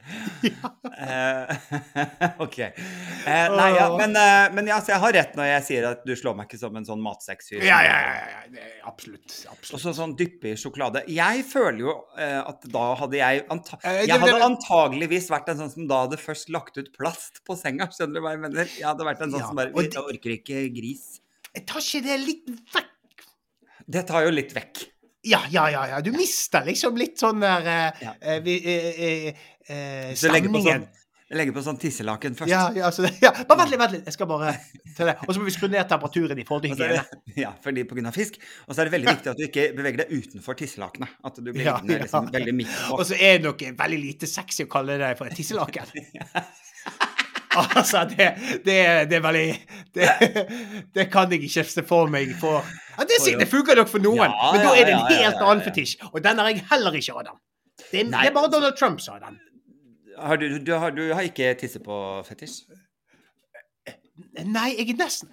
[1.03, 1.53] Eh,
[2.45, 2.57] ok.
[2.59, 6.03] Eh, nei, ja, men, eh, men ja, så jeg har rett når jeg sier at
[6.07, 7.63] du slår meg ikke som en sånn matsexfyr.
[7.65, 9.35] Ja, ja, ja, ja, er absolutt.
[9.73, 11.05] Og så sånn dyppe i sjokolade.
[11.11, 15.89] Jeg føler jo at da hadde jeg anta Jeg hadde antageligvis vært en sånn som
[15.91, 17.89] da hadde først lagt ut plast på senga.
[17.95, 18.71] Skjønner du hva jeg mener?
[18.79, 21.22] Jeg hadde vært en sånn Ja, som bare Jeg orker ikke gris.
[21.53, 23.27] Jeg tar ikke det litt vekk?
[23.93, 24.87] Det tar jo litt vekk.
[25.29, 25.85] Ja, ja, ja.
[25.93, 26.01] ja.
[26.03, 28.17] Du mister liksom litt sånn der uh, Ja.
[28.19, 30.65] uh, uh, Stemningen.
[30.65, 30.87] sånn,
[31.33, 32.51] jeg legger på sånn tisselaken først.
[32.51, 33.31] Ja, ja, så, ja.
[33.49, 34.09] Bare vent litt, vent litt.
[34.11, 34.51] Jeg skal bare
[34.97, 35.15] til det.
[35.25, 37.05] Og så må vi skru ned temperaturen i forhold til hygiene.
[37.25, 38.37] det, ja, fordi på grunn av fisk.
[38.67, 41.15] Og så er det veldig viktig at du ikke beveger deg utenfor tisselakenet.
[41.25, 42.99] At du blir Ja, liksom, veldig midt på.
[42.99, 45.89] Og så er det nok veldig lite sexy å kalle det for et tisselaken.
[47.79, 48.29] Altså, det,
[48.65, 48.77] det,
[49.11, 49.47] det er veldig
[49.95, 50.09] det,
[50.95, 54.25] det kan jeg ikke se for meg for ja, Det, det funker nok for noen,
[54.25, 55.99] Ja, men da er det en helt annen fetisj.
[56.13, 57.41] Og den har jeg heller ikke, Adam.
[57.91, 59.41] Det er, det er bare Donald Trump som har den.
[60.19, 62.63] Har du, du, har, du har ikke tisse på fetisj?
[64.45, 65.33] Nei, jeg er nesten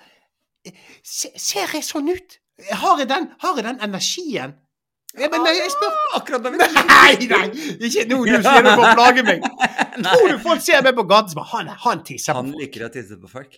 [1.03, 2.39] Se, Ser jeg sånn ut?
[2.81, 4.55] Har jeg den, har jeg den energien?
[5.17, 7.45] Ja, men nei, jeg spør Akkurat da Nei, nei!
[7.87, 9.45] Ikke nå, du sier du får plage meg.
[10.05, 12.51] Tror du folk ser meg på gaten som Han, han tisser på folk?
[12.51, 13.57] Han liker å tisse på folk.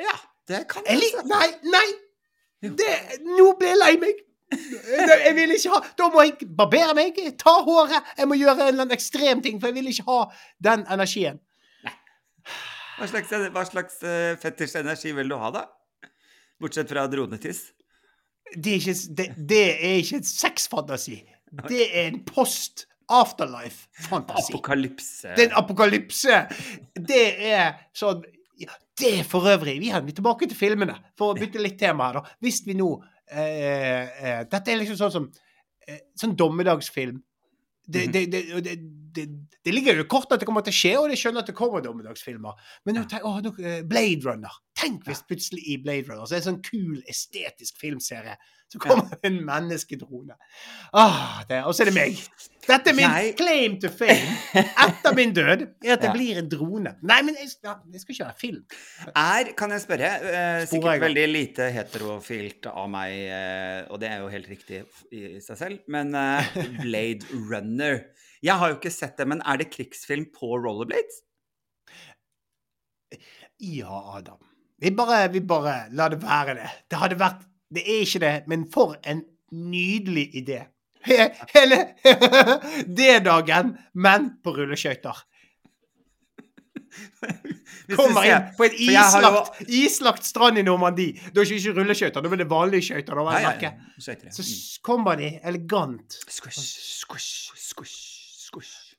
[0.00, 0.14] Ja,
[0.50, 1.24] det kan Jeg jeg.
[1.30, 1.88] Nei, nei!
[2.62, 2.92] Det,
[3.26, 4.22] nå ble jeg lei meg.
[4.52, 8.68] Jeg vil ikke ha Da må jeg barbere meg, ta håret, jeg må gjøre en
[8.68, 10.18] eller annen ekstrem ting, for jeg vil ikke ha
[10.68, 11.40] den energien.
[12.98, 15.64] Hva slags, hva slags uh, fetisjenergi vil du ha, da?
[16.62, 17.64] Bortsett fra dronetiss?
[18.54, 21.18] Det er ikke, det, det er ikke en sexfantasi.
[21.68, 24.52] Det er en post afterlife-fantasi.
[24.52, 25.32] Apokalypse.
[25.36, 26.38] Det er en apokalypse.
[26.96, 28.22] Det er sånn
[28.60, 32.10] ja, Det er for øvrig Vi er tilbake til filmene, for å bytte litt tema
[32.10, 32.36] her, da.
[32.44, 32.88] Hvis vi nå
[33.30, 35.28] eh, eh, Dette er liksom sånn som
[35.88, 37.20] eh, Sånn dommedagsfilm.
[37.82, 38.12] Det, Mhm.
[38.12, 38.64] det,
[39.14, 39.28] det,
[39.64, 41.56] det, ligger jo kort at det kommer til å skje, og jeg skjønner at det
[41.58, 42.52] kommer dommedagsfilmer.
[42.86, 43.40] Men nå tenk, å,
[43.88, 44.54] Blade Runner.
[44.78, 48.36] Tenk hvis plutselig i Blade Runner så er det en sånn kul, estetisk filmserie.
[48.72, 50.34] Så kommer det en menneskedrone.
[50.96, 52.20] Ah, og så er det meg.
[52.62, 53.32] Dette er min Nei.
[53.36, 55.64] claim to fame etter min død.
[55.82, 56.12] er at det Ja.
[56.14, 56.92] blir en drone.
[57.02, 57.50] Nei, men jeg,
[57.92, 58.62] det skal ikke være film.
[59.12, 64.22] Er, kan jeg spørre, eh, sikkert veldig lite heterofilt av meg, eh, og det er
[64.22, 64.80] jo helt riktig
[65.12, 66.54] i seg selv, men eh,
[66.84, 68.00] Blade Runner
[68.42, 71.20] Jeg har jo ikke sett det, men er det krigsfilm på rollerblades?
[73.62, 74.38] Ja, Adam.
[74.82, 76.70] Vi bare, vi bare la det være det.
[76.90, 80.60] Det hadde vært Det er ikke det, men for en nydelig idé.
[81.06, 81.78] He- Hele
[82.98, 85.22] D-dagen, men på rulleskøyter.
[87.96, 91.16] Kommer inn på en islagt, islagt strand i Normandie.
[91.32, 93.14] Da er det ikke rulleskøyter, da er det vanlige skøyter.
[94.32, 94.82] Så Mm.
[94.82, 96.12] kommer de elegant.
[96.28, 97.98] Squish, squish, squish,
[98.48, 98.91] squish.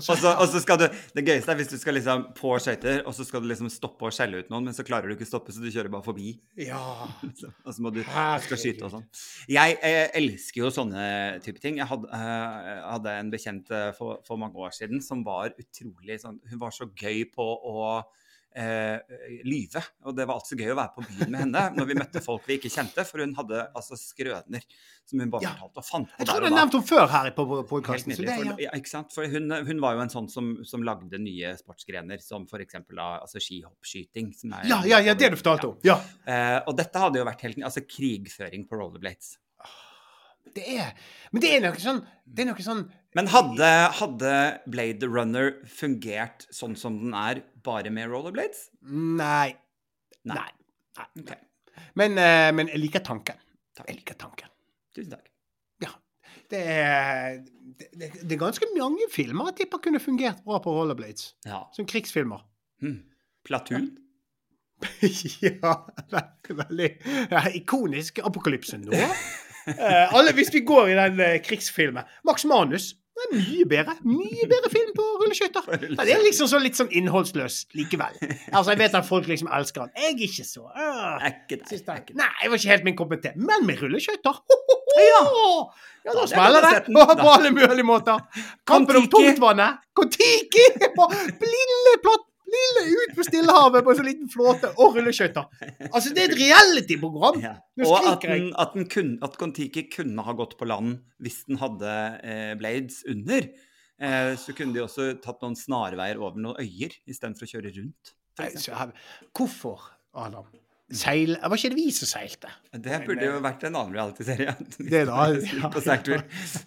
[0.00, 3.02] Og så, Og så, skal du Det gøyeste er hvis du skal liksom på skøyter,
[3.06, 5.28] og så skal du liksom stoppe og skjelle ut noen, men så klarer du ikke
[5.28, 6.34] stoppe, så du kjører bare forbi.
[6.58, 6.80] ja.
[7.66, 8.10] Og så må du, du
[8.44, 9.04] skal skyte og sånn.
[9.50, 11.04] Jeg jeg, elsker jo sånne
[11.44, 11.78] type ting.
[11.80, 16.18] Jeg hadde, eh, hadde en bekjent eh, for, for mange år siden som var utrolig
[16.22, 18.00] sånn Hun var så gøy på å
[18.56, 18.98] eh,
[19.46, 19.82] lyve.
[20.04, 22.22] Og det var alltid så gøy å være på byen med henne når vi møtte
[22.24, 24.64] folk vi ikke kjente, for hun hadde altså skrøner
[25.10, 25.52] som hun bare Ja.
[25.58, 28.14] fortalte og fant på Jeg tror du har nevnt henne før her på podkasten.
[28.60, 29.12] Ja, ikke sant?
[29.12, 32.74] For hun, hun var jo en sånn som, som lagde nye sportsgrener, som f.eks.
[32.98, 34.32] Altså skihoppskyting.
[34.38, 35.78] som er- Ja, ja, ja, det du fortalte om.
[35.84, 36.00] Ja.
[36.26, 39.36] Eh, og dette hadde jo vært helt Altså krigføring på rollerblades.
[40.54, 40.94] Det er
[41.30, 42.84] Men det er noe sånn Det er noe sånn
[43.16, 43.68] Men hadde,
[44.00, 44.32] hadde
[44.70, 48.68] Blade Runner fungert sånn som den er, bare med rollerblades?
[48.86, 49.56] Nei.
[50.24, 50.36] Nei.
[50.36, 50.50] Nei.
[51.00, 51.08] Nei.
[51.22, 51.40] Okay.
[51.98, 53.38] Men, eh, men jeg liker tanken.
[53.74, 53.88] Takk.
[53.88, 54.52] Jeg liker tanken.
[54.94, 55.26] Tusen takk.
[55.82, 55.90] Ja.
[56.52, 57.40] Det er,
[57.80, 61.32] det, det er ganske mange filmer jeg tipper kunne fungert bra på rollerblades.
[61.48, 61.64] Ja.
[61.74, 62.46] Som krigsfilmer.
[62.84, 63.00] Hm.
[63.46, 63.90] Platoon?
[65.44, 65.74] ja,
[66.48, 66.88] veldig
[67.28, 68.96] ja, Ikonisk apokalypse nå.
[69.76, 72.94] Eh, alle, hvis vi går i den eh, krigsfilmen Max Manus.
[73.20, 73.94] Det er mye bedre.
[74.06, 75.66] Mye bedre film på rulleskøyter.
[76.00, 78.14] Det er liksom så litt sånn innholdsløs likevel.
[78.48, 79.90] Altså, Jeg vet at folk liksom elsker den.
[79.98, 81.90] Jeg er ikke så øh, ikke deg.
[81.90, 82.16] jeg-.
[82.16, 83.34] Nei, det var ikke helt min kopp te.
[83.36, 84.40] Men med rulleskøyter!
[85.00, 85.20] Ja.
[86.06, 86.94] Ja, Da smeller det.
[87.20, 88.24] På alle mulige måter.
[88.66, 89.84] Kampen om tungtvannet.
[89.94, 90.64] Kon-Tiki!
[90.96, 91.10] På
[91.44, 92.24] Lille, platt,
[92.54, 94.70] lille ut på Stillehavet på en sånn liten flåte.
[94.82, 95.48] Og rulleskøyter.
[95.90, 97.40] Altså, det er et reality-program.
[97.44, 97.56] Ja.
[97.86, 101.60] Og at, den, at, den kun, at Kon-Tiki kunne ha gått på land hvis den
[101.62, 103.50] hadde eh, blades under.
[104.00, 108.14] Eh, så kunne de også tatt noen snarveier over noen øyer istedenfor å kjøre rundt.
[108.56, 108.90] så
[109.36, 110.48] Hvorfor, Adam?
[110.90, 112.50] Seil Var ikke det vi som seilte?
[112.74, 114.54] Det burde jo vært en annen realityserie.
[114.90, 115.70] Det da, ja.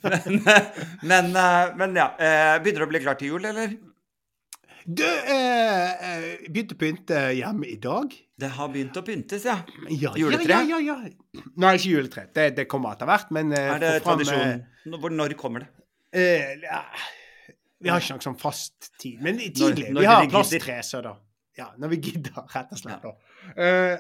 [0.06, 0.38] Men,
[1.12, 2.08] men, eh, men ja.
[2.16, 3.76] eh, Begynner det å bli klart til jul, eller?
[4.86, 8.12] Du eh, eh, begynte å pynte hjemme i dag.
[8.40, 9.60] Det har begynt å pyntes, ja.
[9.88, 10.50] Ja, Juletre?
[10.52, 11.44] Ja, ja, ja, ja.
[11.64, 12.26] Nei, ikke juletre.
[12.36, 14.64] Det, det kommer etter hvert, men eh, Er det tradisjon?
[14.92, 15.70] Nå- Når kommer det?
[16.12, 16.82] eh, eh, ja,
[17.84, 19.22] vi har ikke noen sånn fast tid.
[19.24, 19.90] Men tidlig.
[19.94, 21.16] når vi har plasttre, så da.
[21.58, 23.04] Ja, når vi gidder, rett og slett.
[23.08, 23.16] da.
[23.56, 23.96] Eh,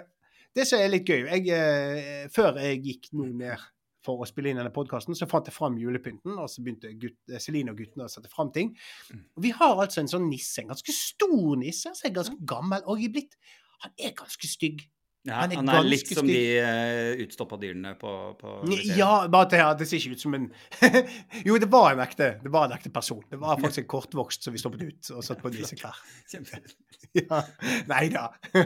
[0.53, 3.57] det som er litt gøy jeg, eh, Før jeg gikk nå ned
[4.03, 7.19] for å spille inn denne podkasten, så fant jeg fram julepynten, og så begynte gutt,
[7.31, 8.73] eh, Celine og guttene å sette fram ting.
[9.11, 9.23] Mm.
[9.37, 12.83] Og vi har altså en sånn nisse, en ganske stor nisse, som er ganske gammel,
[12.85, 13.37] og er blitt
[13.83, 14.85] Han er ganske stygg.
[15.23, 18.55] Ja, Han er han er litt som de uh, utstoppa dyrene på, på.
[18.97, 20.49] Ja, bare at det, det ser ikke ut som en
[21.47, 23.21] Jo, det var en ekte det var en ekte person.
[23.31, 26.01] Det var faktisk en kortvokst som vi stoppet ut og satt på nisseklær.
[26.31, 26.63] Kjempe.
[27.13, 27.43] Ja.
[27.85, 28.29] Nei da.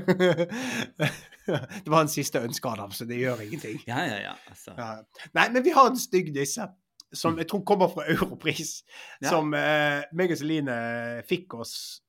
[1.48, 3.80] Det var en siste ønske, av ham, så det gjør ingenting.
[3.88, 4.34] Ja, ja, ja.
[4.52, 4.74] Altså.
[4.78, 4.88] Ja.
[5.36, 6.68] Nei, men vi har en stygg nisse
[7.16, 8.82] som jeg tror kommer fra Europris.
[9.22, 9.32] Ja.
[9.32, 10.78] Som eh, meg og Celine
[11.28, 12.07] fikk oss eh,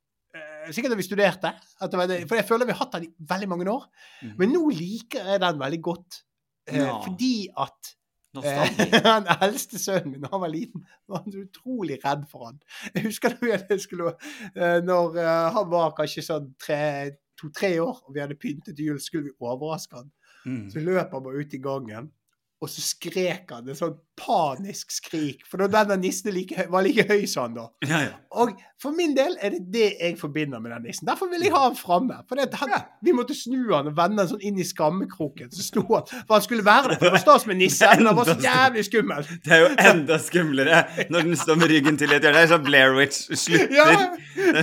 [0.72, 1.52] Sikkert da vi studerte.
[1.80, 3.86] Det for jeg føler vi har hatt den i veldig mange år.
[4.22, 4.34] Mhm.
[4.38, 6.22] Men nå liker jeg den veldig godt.
[6.68, 6.98] Eh, Ja.
[7.04, 7.94] Fordi at
[8.36, 8.84] Nostalgi.
[8.92, 12.58] Eh, eldste sønnen min han var liten, var han utrolig redd for han.
[12.94, 14.12] Jeg husker da jeg skulle
[14.54, 18.90] eh, Når eh, han var kanskje sånn tre- to-tre år, og vi hadde pyntet til
[18.90, 20.10] jul, skulle vi overraske han.
[20.44, 20.64] Mm.
[20.74, 22.10] Så løp han bare ut i gangen,
[22.58, 25.44] og så skrek han et sånn panisk skrik.
[25.46, 27.66] For da denne nissen like, var like høy som han da.
[27.86, 28.16] Ja, ja.
[28.42, 28.50] Og
[28.82, 31.06] for min del er det det jeg forbinder med den nissen.
[31.06, 32.18] Derfor vil jeg ha han framme.
[32.26, 35.52] For det, han, vi måtte snu han og vende han sånn inn i skammekroken.
[35.54, 37.02] Så sto han For han skulle være der.
[37.04, 39.32] For å stas med nisse, men han var så jævlig skummel.
[39.46, 40.82] Det er jo enda skumlere
[41.14, 42.34] når den står med ryggen til et hjørne.
[42.38, 43.72] Det er sånn Blair Witch slutter.
[43.74, 43.86] Ja,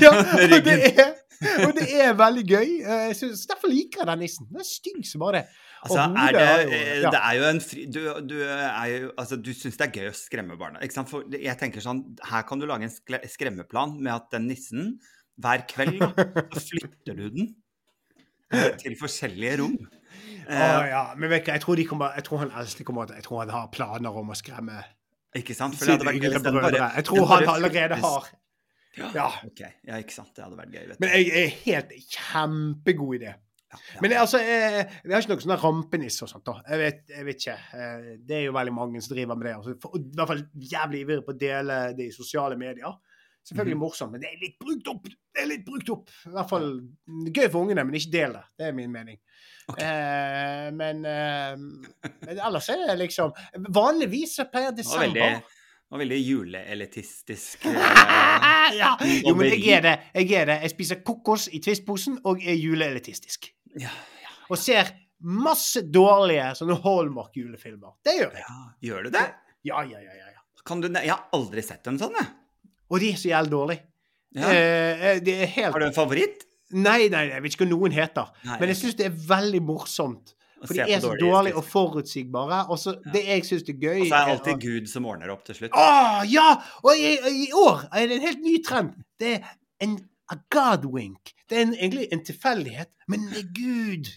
[0.04, 1.14] ja med og det er
[1.65, 2.69] Og det er veldig gøy.
[2.82, 4.48] Eh, Så, derfor liker jeg den nissen.
[4.52, 5.45] Den er stygg som bare det.
[5.86, 7.10] Altså, er det, er jo- eh, ja.
[7.13, 7.84] det er jo en fri...
[7.86, 11.12] Du, du jo Altså, du syns det er gøy å skremme barna, ikke sant?
[11.12, 14.95] For jeg tenker sånn Her kan du lage en skremmeplan med at den nissen
[15.36, 17.50] hver kveld så flytter du den
[18.56, 19.76] eh, til forskjellige rom.
[20.48, 21.02] Eh, ja.
[21.19, 23.67] Men vet du, jeg tror, kommer, jeg tror han eldste kommer Jeg tror han har
[23.74, 24.80] planer om å skremme
[25.36, 25.76] ikke sant?
[25.76, 28.30] For det hadde vært gøy hvis den bare Jeg tror han allerede har
[28.98, 29.10] Ja.
[29.16, 29.28] Ja.
[29.48, 29.72] Okay.
[29.88, 30.32] Ja, ikke sant.
[30.36, 31.00] Det hadde vært gøy, vet.
[31.04, 33.34] Men jeg er helt kjempegod idé.
[33.76, 34.02] Ja, ja.
[34.06, 36.46] Men altså, jeg, vi har ikke noen sånne rampenisser og sånt.
[36.48, 36.54] da.
[36.70, 37.58] Jeg vet, jeg vet ikke.
[37.76, 39.56] Eh, Det er jo veldig mange som driver med det.
[39.58, 42.96] Altså, for, I hvert fall jævlig ivrig på å dele det i sosiale medier.
[43.46, 43.84] Selvfølgelig Mhm.
[43.84, 45.04] morsomt, men det er litt brukt opp.
[45.06, 46.10] Det er litt brukt opp.
[46.26, 46.70] I hvert fall
[47.36, 48.44] gøy for ungene, men ikke del det.
[48.58, 49.20] Det er min mening.
[49.70, 49.86] Okay.
[49.86, 51.56] Eh, men, eh,
[52.26, 53.32] men ellers er det liksom
[53.74, 55.42] Vanligvis så pleier desember
[55.91, 57.65] var veldig juleelitistisk.
[57.69, 58.91] eh, ja.
[59.21, 59.95] Jo, men jeg er det.
[60.17, 60.60] Jeg er det.
[60.65, 63.52] Jeg spiser kokos i Twist-posen og er juleelitistisk.
[63.82, 63.93] ja,
[64.50, 64.93] Og ser
[65.26, 67.95] masse dårlige sånne Hallmark-julefilmer.
[68.06, 68.45] Det gjør jeg.
[68.45, 68.58] ja.
[68.89, 69.26] Gjør du det?
[69.65, 70.17] Ja, ja, ja.
[70.19, 70.63] ja, ja.
[70.65, 72.32] Kan du, jeg har aldri sett en sånn, jeg.
[72.89, 73.86] Og de er så jævlig dårlige.
[74.36, 74.50] Ja.
[74.52, 76.43] Eh, eh, det helt Har du en favoritt?
[76.76, 78.32] Nei, nei, jeg vet ikke hva noen heter.
[78.43, 80.35] Nei, Men jeg syns det er veldig morsomt.
[80.63, 82.62] For de er så dårlige og forutsigbare.
[82.72, 85.34] Og så det jeg syns er gøy Og så er det alltid Gud som ordner
[85.34, 85.76] opp til slutt.
[85.76, 86.48] Å, ja!
[86.84, 87.15] Og i,
[87.46, 88.94] i år er det en helt ny trend.
[89.22, 89.50] Det er
[89.86, 89.98] en
[90.32, 91.36] a god wink.
[91.50, 94.13] Det er en, egentlig en tilfeldighet, men det er Gud.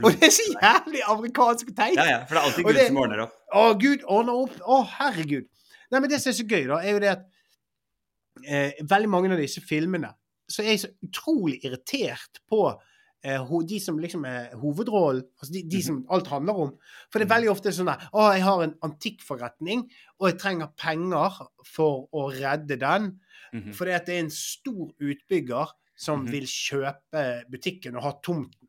[0.00, 1.98] Og det er så jævlig amerikansk teit.
[1.98, 3.34] Ja, ja, for det er alltid Gud det- som ordner opp.
[3.52, 4.54] Å, Gud ordner opp.
[4.64, 5.50] Å, herregud.
[5.92, 7.26] Nei, men det som er så gøy, da, er jo det at
[8.48, 10.14] eh, veldig mange av disse filmene
[10.50, 12.62] så er jeg så utrolig irritert på
[13.24, 16.72] de som liksom er hovedrollen, altså de, de som alt handler om.
[17.10, 19.86] For det er veldig ofte sånn der Å, jeg har en antikkforretning,
[20.20, 23.14] og jeg trenger penger for å redde den.
[23.54, 23.72] Mhm.
[23.74, 26.30] Fordi at det er en stor utbygger som Mhm.
[26.32, 28.68] vil kjøpe butikken og ha tomten.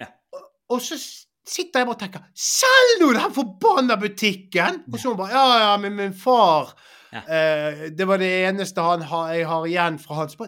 [0.00, 0.06] Ja.
[0.32, 0.96] Og, og så
[1.44, 4.84] sitter jeg bare og tenker Selg nå den forbanna butikken!
[4.92, 6.72] Og så bare Ja, ja, men min far
[7.12, 7.20] Ja.
[7.26, 10.46] eh, Det var det eneste han har, jeg har igjen fra hans ja,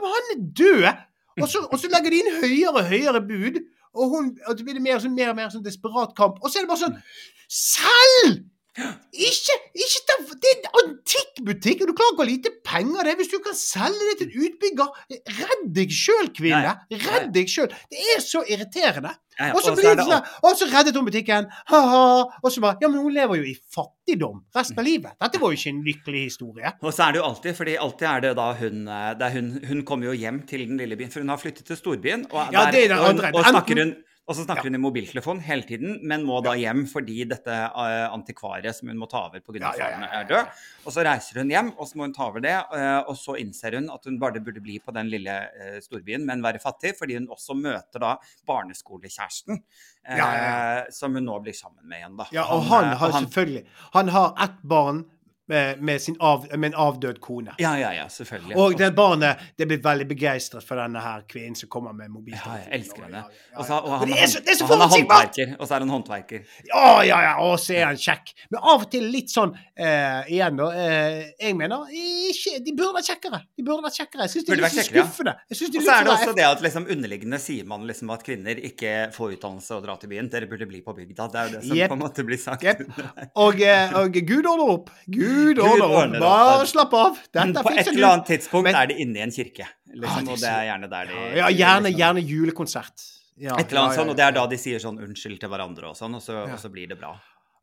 [0.00, 1.06] men han er død!
[1.42, 3.60] Og så, og så legger de inn høyere og høyere bud.
[3.90, 6.38] Og, hun, og det blir mer, og mer sånn desperat kamp.
[6.42, 6.98] Og så er det bare sånn
[7.50, 8.44] Selg!
[8.78, 13.08] Ikke, ikke ta, Det er en antikkbutikk, og du klarer ikke å ha lite penger
[13.08, 13.16] det.
[13.18, 15.00] Hvis du kan selge det til en utbygger,
[15.40, 16.76] redd deg sjøl, kvinne.
[17.06, 17.68] Redd deg sjøl.
[17.90, 19.16] Det er så irriterende.
[19.54, 21.46] Og så blir det sånn Og så reddet hun butikken.
[21.70, 22.00] Ha-ha.
[22.42, 25.16] Og så bare Ja, men hun lever jo i fattigdom resten av livet.
[25.22, 26.72] Dette var jo ikke en lykkelig historie.
[26.84, 29.36] Og så er det jo alltid, fordi alltid er det da hun eh, det er
[29.38, 32.26] hun, hun kommer jo hjem til den lille byen, for hun har flyttet til storbyen.
[32.30, 33.32] Og, Ja, det er den andre.
[33.32, 33.94] og, og snakker hun,
[34.28, 38.04] og så snakker hun i mobiltelefon hele tiden, men må da hjem fordi dette eh,
[38.14, 39.58] antikvariet som hun må ta over pga.
[39.58, 40.20] Ja, ja, ja, ja, ja.
[40.20, 40.60] er død.
[40.84, 42.54] Og så reiser hun hjem, og så må hun ta over det.
[42.54, 46.26] eh, og så innser hun at hun bare burde bli på den lille eh, storbyen,
[46.28, 49.64] men være fattig, fordi hun også møter da barneskolekjæresten,
[50.00, 52.28] Ja, ja, som hun nå blir sammen med igjen, da.
[52.32, 55.02] Ja, og han han har selvfølgelig Han har ett barn
[55.50, 57.54] med, med, sin av, med en avdød kone.
[57.58, 58.56] Ja, ja, ja, selvfølgelig.
[58.56, 62.56] Og det barnet det blir veldig begeistret for denne her kvinnen som kommer med Ja,
[62.60, 63.24] jeg elsker henne.
[63.56, 65.54] Og, så, og han, det er så, det er så og han er håndverker.
[65.58, 66.44] Og så er han håndverker.
[66.70, 67.32] Ja, ja, ja.
[67.44, 68.32] Og så er han kjekk.
[68.52, 70.68] Men av og til litt sånn eh, Igjen, da.
[70.76, 73.42] Eh, jeg mener ikke, De burde vært kjekkere.
[73.58, 74.26] De burde vært kjekkere.
[74.28, 75.36] Jeg syns de de er litt skuffende.
[75.50, 78.94] Og så er det også det at liksom underliggende sier man liksom at kvinner ikke
[79.14, 80.30] får utdannelse og drar til byen.
[80.30, 81.28] Dere burde bli på bygda.
[81.32, 81.90] Det er jo det som yep.
[81.92, 82.66] på en måte blir sagt.
[82.66, 82.84] Yep.
[83.40, 84.90] Og, eh, og Gud ordner opp.
[85.10, 85.90] Gud opp.
[85.90, 86.24] ordner opp.
[86.24, 87.18] Bare slapp av.
[87.32, 89.66] Dette på et eller annet tidspunkt Men- er det inne i en kirke.
[89.66, 93.06] Ah, Liksom, det er og det er gjerne der de Ja, gjerne, liksom- gjerne julekonsert.
[93.40, 95.84] Ja, Et eller annet sånn, og det er da de sier sånn unnskyld til hverandre
[95.88, 97.14] og sånn, og så, og så blir det bra.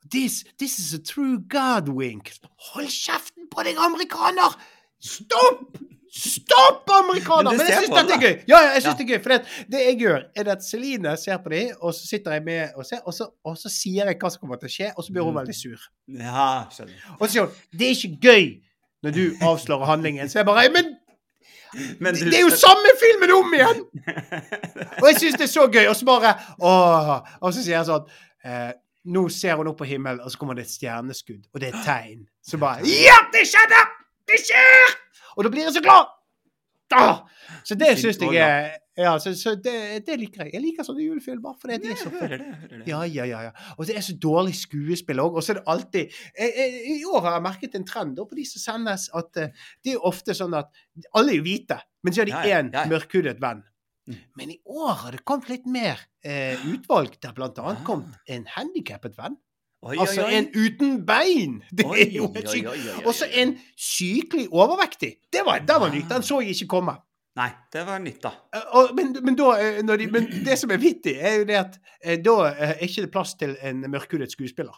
[0.09, 2.31] This, this is a true God wink.
[2.73, 4.55] Hold kjeften på deg, amerikaner!
[4.99, 5.77] Stopp!
[6.17, 7.51] Stopp, amerikaner!
[7.51, 8.35] Men Men jeg syns dette er gøy.
[8.49, 8.97] Ja, ja, jeg synes Ja.
[8.97, 9.23] det er gøy.
[9.23, 12.43] For det, det jeg gjør, er at Celine ser på dem, og så sitter jeg
[12.43, 14.87] med og ser, og så, og så sier jeg hva som kommer til å skje,
[14.97, 15.41] og så blir hun Mm.
[15.41, 15.77] veldig sur.
[16.07, 16.95] Ja, skjønner.
[17.19, 18.61] Og så sier hun det er ikke gøy
[19.03, 20.29] når du avslører handlingen.
[20.29, 20.95] Så jeg bare Men
[21.99, 23.83] Men du- det er jo samme filmen om igjen!
[25.03, 25.85] Og jeg syns det er så gøy.
[25.89, 28.07] Og så bare åh, Og så sier jeg sånn
[28.45, 28.71] eh,
[29.05, 31.77] Nå ser hun opp på himmelen, og så kommer det et stjerneskudd, og det er
[31.77, 32.25] et tegn.
[32.43, 33.83] Så bare Ja, det skjedde!
[34.27, 34.95] Det skjer!
[35.37, 36.13] Og da blir jeg så glad!
[36.95, 37.25] Ah!
[37.67, 39.73] Så det syns jeg er Ja, så, så det,
[40.07, 40.55] det liker jeg.
[40.55, 41.53] Jeg liker sånne julefilmer.
[41.61, 42.47] For det det er så hører det.
[42.47, 42.85] hører det.
[42.89, 43.73] ja, ja, ja, ja.
[43.77, 45.37] Og det er så dårlig skuespill òg.
[45.37, 48.39] Og så er det alltid jeg, jeg, I år har jeg merket en trend på
[48.39, 50.71] de som sendes, at eh, det er ofte sånn at
[51.13, 53.61] alle er jo hvite, men så har de én ja, mørkhudet venn.
[54.07, 54.19] Mm.
[54.39, 58.47] Men i år har det kommet litt mer eh, utvalg, der blant annet kommet en
[58.55, 59.37] handikappet venn.
[59.83, 60.33] Oi, oi, Altså oi.
[60.33, 61.59] en uten bein!
[61.71, 62.67] Det Oi, er jo helt sykt.
[62.67, 63.03] oi, oi, oi.
[63.05, 65.11] Og så en sykelig overvektig.
[65.33, 66.09] Det var, det var nytt.
[66.09, 66.95] Den så jeg ikke komme.
[67.37, 68.31] Nei, det var nytt, da.
[68.55, 71.45] Eh, Og, men, men, da, eh, når de, men det som er vittig, er jo
[71.45, 74.73] det at eh, da er ikke det plass til en mørkhudet skuespiller.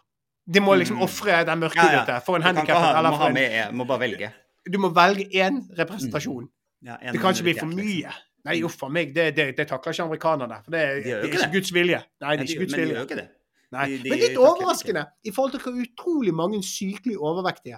[0.53, 1.03] De må liksom Mm.
[1.07, 2.75] ofre den mørkhudete for en handikappet.
[2.95, 4.31] ha, du må, ha med, må bare velge.
[4.73, 6.49] du må velge én representasjon.
[6.83, 7.85] Ja, en Det kan ikke bli for liksom.
[7.85, 8.11] mye.
[8.45, 10.59] Nei, uff a meg, det, det, det takler ikke amerikanerne.
[10.63, 11.51] For det, er- De gjør det er ikke.
[11.53, 12.03] Guds vilje.
[12.21, 13.27] Nei, det er ikke Guds men de gjør ikke det.
[13.71, 13.85] Nei.
[13.89, 17.77] de- de Men litt overraskende i forhold til hvor utrolig mange sykelig overvektige.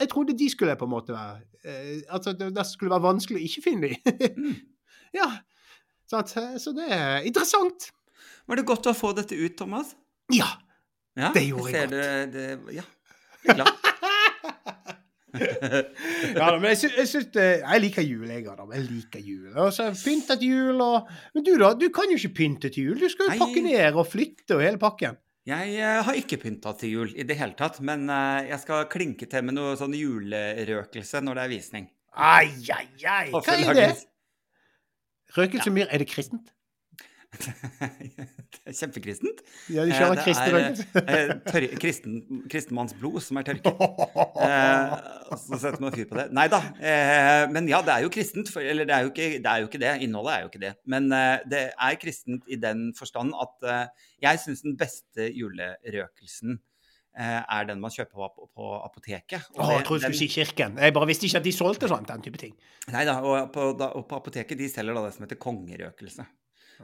[0.00, 3.44] Jeg trodde de skulle på en måte være eh, Altså det, skulle være vanskelig å
[3.46, 4.32] ikke finne dem.
[4.36, 4.56] Mm.
[5.20, 5.28] ja.
[6.10, 6.32] Sant?
[6.62, 7.90] Så det er interessant.
[8.48, 9.94] Var det godt å få dette ut, Thomas?
[10.34, 10.46] Ja.
[11.16, 11.90] Ja, Det gjorde jeg godt.
[11.90, 12.82] Det, det, ja,
[13.44, 13.70] jeg er glad.
[15.36, 18.70] ja da, men jeg, sy jeg, syns det, jeg liker jul, jeg, Adam.
[18.76, 19.50] Jeg liker jul.
[19.60, 21.72] Og så pyntet jul og Men du, da?
[21.78, 22.98] Du kan jo ikke pynte til jul.
[23.00, 25.18] Du skal jo pakke ned og flytte og hele pakken.
[25.46, 28.88] Jeg eh, har ikke pynta til jul i det hele tatt, men eh, jeg skal
[28.90, 31.86] klinke til med noe sånn julerøkelse når det er visning.
[32.16, 33.28] Ai, ai, ai.
[33.30, 33.90] Hva er det?
[35.36, 36.50] Røkelse myr, er det kristent?
[37.36, 39.40] Det er kjempekristent.
[39.72, 41.02] Ja, de kjører kristen er, røkelse.
[41.56, 42.14] eh, kristen,
[42.52, 43.82] kristenmannsblod som er tørket.
[44.46, 44.94] Eh,
[45.42, 46.28] så setter man fyr på det.
[46.36, 46.60] Nei da.
[46.78, 48.52] Eh, men ja, det er jo kristent.
[48.52, 49.92] For, eller det er jo, ikke, det er jo ikke det.
[50.06, 50.72] Innholdet er jo ikke det.
[50.94, 53.68] Men eh, det er kristent i den forstand at
[54.22, 56.58] jeg syns den beste julerøkelsen
[57.16, 59.46] er den man kjøper på, på apoteket.
[59.56, 60.76] Å, jeg trodde du skulle si kirken.
[60.84, 62.52] Jeg bare visste ikke at de solgte sånn, den type ting.
[62.92, 66.26] Nei da, og på, da, og på apoteket de selger da det som heter kongerøkelse.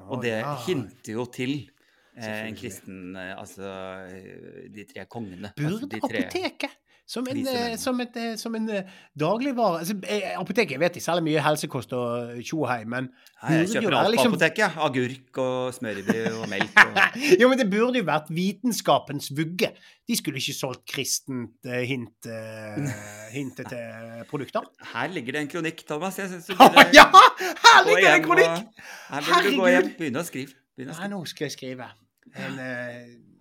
[0.09, 1.71] Og det hinter jo til
[2.17, 3.67] eh, en kristen eh, Altså
[4.09, 5.53] eh, de tre kongene.
[5.57, 6.71] altså, Burde altså, tre- apoteket
[7.13, 8.87] som en, eh, som et, eh, som en eh,
[9.21, 9.97] dagligvare altså,
[10.41, 13.11] Apoteket vet ikke selger mye helsekost og tjohei, men
[13.43, 14.79] Nei, jeg kjøper alt på liksom- apoteket.
[14.87, 16.79] Agurk og smørbrød og melk.
[16.83, 17.19] Og...
[17.43, 19.73] Jo, men det burde jo vært vitenskapens vugge.
[20.09, 22.31] De skulle ikke solgt kristent hint,
[23.37, 24.65] hintet til produkter.
[24.95, 26.17] Her ligger det en kronikk, Thomas.
[26.23, 27.05] Jeg synes du burde ja!
[27.11, 28.55] Her ligger det en kronikk!
[28.57, 29.75] og- Her burde du gå Herregud!
[29.77, 29.93] hjem.
[30.01, 30.57] Begynne å skrive.
[30.79, 31.91] Begynne å Nei, nå skal jeg skrive.
[32.33, 33.32] En, eh,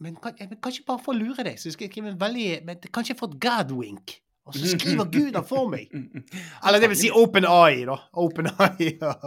[0.00, 0.34] men kan,
[0.64, 3.20] kanskje bare for å lure deg, så skal jeg skrive en veldig men Kanskje jeg
[3.20, 4.14] får et Godwink?
[4.48, 5.90] Og så skriver Gud den for meg.
[6.66, 7.98] Eller det vil si Open Eye, da.
[8.18, 9.26] Open Eye og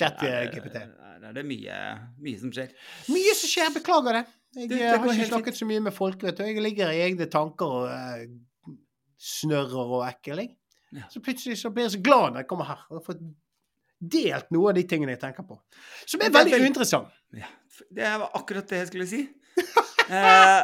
[0.00, 0.80] chat-GPT.
[1.24, 1.76] Det er mye,
[2.24, 2.72] mye som skjer.
[3.12, 4.24] Mye som skjer, beklager det.
[4.54, 6.42] Jeg Du, det eh, har ikke snakket så mye med folk, vet du.
[6.48, 8.74] Jeg ligger i egne tanker og eh,
[9.20, 10.52] snørrer og ekkel, jeg.
[10.94, 11.06] Ja.
[11.10, 13.16] Så plutselig så blir jeg så glad når jeg kommer her og får
[14.14, 15.56] delt noe av de tingene jeg tenker på.
[16.06, 17.14] Som er er veldig vel- uinteressant.
[17.34, 17.48] Ja,
[17.98, 19.22] det var akkurat det jeg skulle si.
[20.10, 20.62] Eh,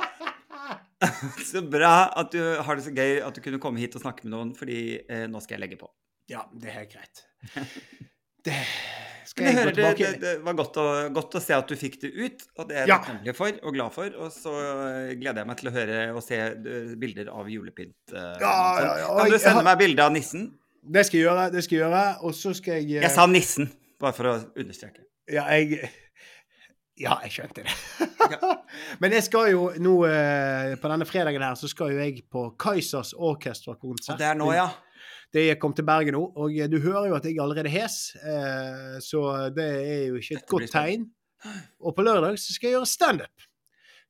[1.53, 4.27] så bra at du har det så gøy at du kunne komme hit og snakke
[4.27, 5.89] med noen, fordi eh, nå skal jeg legge på.
[6.31, 7.25] Ja, det er helt greit.
[8.41, 8.55] Det
[9.29, 11.99] skal jeg gå tilbake det, det var godt å, godt å se at du fikk
[12.01, 12.97] det ut, og det er jeg Ja.
[13.05, 14.15] takknemlig for og glad for.
[14.17, 17.99] Og så eh, gleder jeg meg til å høre og se eh, bilder av julepynt.
[18.15, 20.47] eh, Ja, ja, ja, Kan du sende har- meg bilde av nissen?
[20.81, 22.05] Det skal jeg gjøre, det skal jeg gjøre.
[22.25, 23.69] Og så skal jeg Jeg sa nissen,
[24.01, 25.05] bare for å understreke.
[25.29, 25.93] Ja, jeg
[27.01, 27.73] Ja, jeg skjønte det.
[29.03, 32.43] Men jeg skal jo nå eh, På denne fredagen her så skal jo jeg på
[32.61, 34.21] Kaizers Og orkestra-konsert.
[34.21, 34.69] det er nå, ja.
[35.33, 37.71] Det jeg kom til Bergen nå, og eh, du hører jo at jeg er allerede
[37.73, 39.23] hes, eh, så
[39.55, 41.07] det er jo ikke et godt tegn.
[41.81, 43.47] Og på lørdag så skal jeg gjøre standup.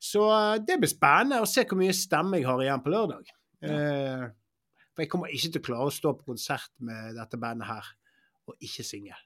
[0.01, 0.25] Så
[0.65, 3.29] det blir spennende å se hvor mye stemme jeg har igjen på lørdag.
[3.61, 4.31] Ja.
[4.89, 7.91] for jeg kommer ikke til å klare å stå på konsert med dette bandet her
[8.49, 9.19] og ikke synge.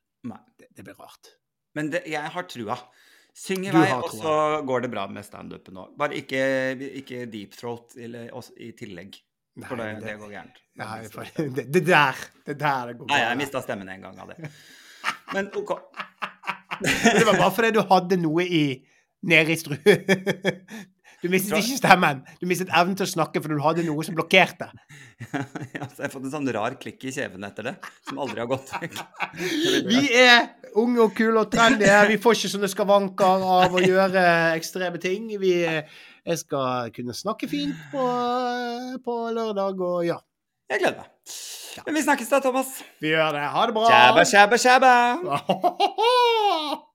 [0.60, 1.32] Det, det blir rart.
[1.80, 2.76] Men det, jeg har trua.
[3.36, 4.34] Syng i vei, og så
[4.66, 5.90] går det bra med standupen òg.
[6.00, 6.40] Bare ikke,
[7.02, 9.18] ikke deep throat i tillegg.
[9.60, 10.58] Nei, For det, det- det går gærent.
[10.80, 11.28] Nei, for,
[11.58, 12.16] det, det der
[12.48, 14.52] det der går går Nei, jeg mista stemmen en gang av det.
[15.34, 15.76] Men OK.
[16.82, 18.64] Det var bare fordi du hadde noe i
[19.24, 19.78] nede i stru...
[21.22, 22.22] Du mistet ikke stemmen.
[22.42, 24.70] Du mistet evnen til å snakke fordi du hadde noe som blokkerte.
[25.76, 27.74] Ja, så jeg har fått en sånn rar klikk i kjeven etter det,
[28.08, 28.98] som aldri har gått vekk.
[29.90, 31.88] Vi er unge og kule og trendy.
[32.12, 34.26] Vi får ikke sånne skavanker av å gjøre
[34.58, 35.30] ekstreme ting.
[35.40, 38.08] Vi, jeg skal kunne snakke fint på,
[39.06, 40.20] på lørdag, og ja.
[40.72, 41.12] Jeg gleder meg.
[41.86, 42.72] Men vi snakkes da, Thomas.
[43.04, 43.46] Vi gjør det.
[43.54, 43.88] Ha det bra.
[43.92, 44.94] Shabba, shabba, shabba.